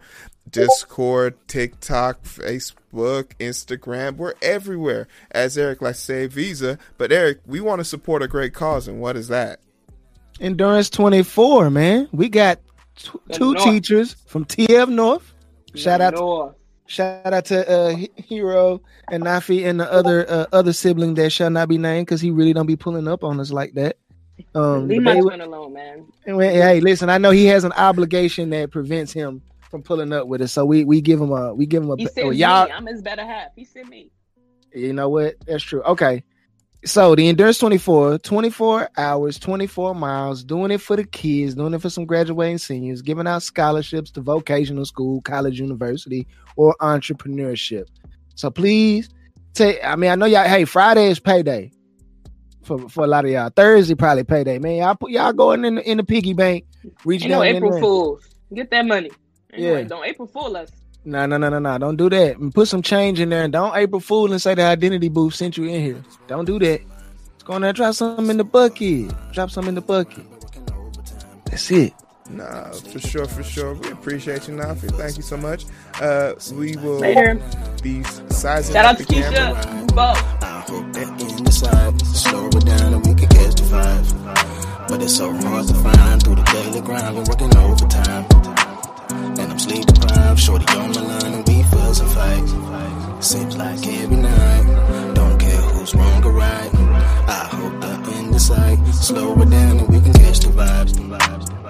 Discord, 0.49 1.35
TikTok, 1.47 2.23
Facebook, 2.23 3.31
Instagram. 3.39 4.17
We're 4.17 4.33
everywhere. 4.41 5.07
As 5.31 5.57
Eric 5.57 5.81
likes 5.81 5.99
to 5.99 6.05
say, 6.05 6.27
Visa. 6.27 6.77
But 6.97 7.11
Eric, 7.11 7.39
we 7.45 7.61
want 7.61 7.79
to 7.79 7.85
support 7.85 8.21
a 8.21 8.27
great 8.27 8.53
cause, 8.53 8.87
and 8.87 8.99
what 8.99 9.15
is 9.15 9.29
that? 9.29 9.59
Endurance 10.39 10.89
24, 10.89 11.69
man. 11.69 12.09
We 12.11 12.29
got 12.29 12.59
t- 12.95 13.11
two 13.31 13.53
North. 13.53 13.63
teachers 13.63 14.13
from 14.27 14.45
TF 14.45 14.89
North. 14.89 15.33
Shout 15.75 16.01
out, 16.01 16.13
North. 16.15 16.55
shout 16.85 17.33
out 17.33 17.45
to 17.45 17.67
uh, 17.69 17.95
Heero 18.19 18.79
and 19.11 19.23
Nafi 19.23 19.65
and 19.67 19.79
the 19.79 19.91
other 19.91 20.29
uh, 20.29 20.45
other 20.53 20.73
sibling 20.73 21.13
that 21.15 21.31
shall 21.31 21.49
not 21.49 21.67
be 21.69 21.77
named 21.77 22.07
because 22.07 22.21
he 22.21 22.31
really 22.31 22.53
don't 22.53 22.65
be 22.67 22.75
pulling 22.75 23.07
up 23.07 23.23
on 23.23 23.39
us 23.39 23.51
like 23.51 23.73
that. 23.73 23.97
Um, 24.55 24.87
Leave 24.87 25.03
my 25.03 25.19
twin 25.19 25.41
alone, 25.41 25.73
man. 25.73 26.05
Anyway, 26.25 26.53
hey, 26.53 26.79
listen, 26.79 27.09
I 27.09 27.17
know 27.17 27.31
he 27.31 27.45
has 27.45 27.63
an 27.63 27.71
obligation 27.73 28.49
that 28.51 28.71
prevents 28.71 29.13
him 29.13 29.41
from 29.69 29.81
pulling 29.83 30.11
up 30.13 30.27
with 30.27 30.41
us, 30.41 30.51
so 30.51 30.65
we 30.65 30.83
we 30.83 31.01
give 31.01 31.19
him 31.21 31.31
a 31.31 31.53
we 31.53 31.65
give 31.65 31.83
him 31.83 31.91
a 31.91 31.97
He 31.97 32.07
oh, 32.17 32.31
y'all. 32.31 32.65
me. 32.65 32.71
I'm 32.71 32.85
his 32.85 33.01
better 33.01 33.25
half. 33.25 33.49
He 33.55 33.65
sent 33.65 33.89
me. 33.89 34.11
You 34.73 34.93
know 34.93 35.09
what? 35.09 35.35
That's 35.45 35.63
true. 35.63 35.81
Okay. 35.83 36.23
So 36.85 37.15
the 37.15 37.29
Endurance 37.29 37.59
24, 37.59 38.17
24 38.19 38.89
hours, 38.97 39.39
24 39.39 39.95
miles, 39.95 40.43
doing 40.43 40.69
it 40.71 40.81
for 40.81 40.97
the 40.97 41.05
kids, 41.05 41.55
doing 41.55 41.73
it 41.73 41.81
for 41.81 41.89
some 41.89 42.05
graduating 42.05 42.57
seniors, 42.57 43.01
giving 43.01 43.25
out 43.25 43.41
scholarships 43.41 44.11
to 44.11 44.21
vocational 44.21 44.85
school, 44.85 45.21
college, 45.21 45.61
university, 45.61 46.27
or 46.57 46.75
entrepreneurship. 46.81 47.85
So 48.35 48.51
please 48.51 49.09
take 49.53 49.79
I 49.83 49.95
mean, 49.95 50.09
I 50.11 50.15
know 50.15 50.25
y'all 50.25 50.47
hey, 50.47 50.65
Friday 50.65 51.07
is 51.07 51.19
payday 51.19 51.71
for, 52.63 52.89
for 52.89 53.05
a 53.05 53.07
lot 53.07 53.23
of 53.23 53.31
y'all. 53.31 53.49
Thursday 53.49 53.95
probably 53.95 54.25
payday. 54.25 54.59
Man, 54.59 54.77
y'all 54.77 54.95
put 54.95 55.11
y'all 55.11 55.31
going 55.31 55.63
in 55.63 55.75
the, 55.75 55.89
in 55.89 55.97
the 55.97 56.03
piggy 56.03 56.33
bank, 56.33 56.65
reach 57.05 57.21
Ain't 57.21 57.31
no 57.31 57.43
April. 57.43 57.79
Fools. 57.79 58.27
Get 58.53 58.71
that 58.71 58.85
money. 58.85 59.11
Anyway, 59.53 59.83
Yeah. 59.83 59.87
Don't 59.87 60.05
April 60.05 60.27
Fool 60.27 60.57
us. 60.57 60.69
No, 61.05 61.25
no, 61.25 61.37
no, 61.37 61.49
no, 61.49 61.59
no. 61.59 61.77
Don't 61.77 61.97
do 61.97 62.09
that. 62.09 62.37
And 62.37 62.53
put 62.53 62.67
some 62.67 62.81
change 62.81 63.19
in 63.19 63.29
there. 63.29 63.43
And 63.43 63.51
don't 63.53 63.75
April 63.75 63.99
Fool 63.99 64.31
and 64.31 64.41
say 64.41 64.55
the 64.55 64.63
identity 64.63 65.09
booth 65.09 65.35
sent 65.35 65.57
you 65.57 65.65
in 65.65 65.81
here. 65.81 66.03
Don't 66.27 66.45
do 66.45 66.57
that. 66.59 66.81
Let's 66.81 67.43
go 67.43 67.55
in 67.55 67.61
there 67.61 67.69
and 67.69 67.75
drop 67.75 67.93
something 67.95 68.29
in 68.29 68.37
the 68.37 68.43
bucket. 68.45 69.11
Drop 69.33 69.51
something 69.51 69.69
in 69.69 69.75
the 69.75 69.81
bucket. 69.81 70.25
That's 71.45 71.69
it. 71.71 71.93
Nah, 72.29 72.71
for 72.71 72.99
sure, 72.99 73.25
for 73.25 73.43
sure. 73.43 73.73
We 73.73 73.91
appreciate 73.91 74.47
you, 74.47 74.55
Nafi. 74.55 74.89
Thank 74.97 75.17
you 75.17 75.23
so 75.23 75.35
much. 75.35 75.65
Uh, 76.01 76.33
we 76.53 76.77
will 76.77 76.99
Later. 76.99 77.35
be 77.83 78.01
sizing 78.29 78.73
Shout 78.73 78.85
up 78.85 78.91
out 78.91 78.97
to 78.99 79.05
the 79.05 79.13
camera. 79.13 79.61
Keisha. 79.61 79.87
Bo. 79.93 80.01
I 80.01 80.65
hope 80.67 80.93
that 80.93 81.37
in 81.37 81.43
the 81.43 81.51
side, 81.51 82.01
slow 82.01 82.47
it 82.47 82.65
down 82.65 82.93
and 82.93 83.05
we 83.05 83.13
can 83.13 83.27
catch 83.27 83.55
the 83.55 83.63
vibes. 83.63 84.87
But 84.87 85.01
it's 85.03 85.17
so 85.17 85.31
hard 85.33 85.67
to 85.67 85.73
find 85.75 86.23
through 86.23 86.35
the 86.35 86.43
daily 86.43 86.81
grind. 86.81 87.15
We're 87.17 87.23
working 87.25 87.55
overtime 87.57 88.62
sleep 89.63 89.85
deprived. 89.85 90.39
Shorty 90.39 90.65
on 90.77 90.89
my 90.91 91.01
line 91.01 91.33
and 91.33 91.47
we 91.47 91.63
fuss 91.63 91.99
and 92.01 92.11
fight. 92.11 93.23
Seems 93.23 93.55
like 93.55 93.85
every 93.87 94.17
night. 94.17 94.65
Don't 95.15 95.39
care 95.39 95.61
who's 95.71 95.95
wrong 95.95 96.23
or 96.25 96.33
right. 96.33 96.71
I 97.39 97.47
hope 97.55 97.75
the 97.81 98.17
in 98.17 98.33
is 98.33 98.47
sight. 98.47 98.79
Slow 98.87 99.41
it 99.41 99.49
down 99.49 99.79
and 99.79 99.87
we 99.87 99.99
can 100.01 100.13
catch 100.13 100.39
the 100.39 100.49
vibes. 100.49 100.93
The 100.93 101.03
vibes. 101.15 101.62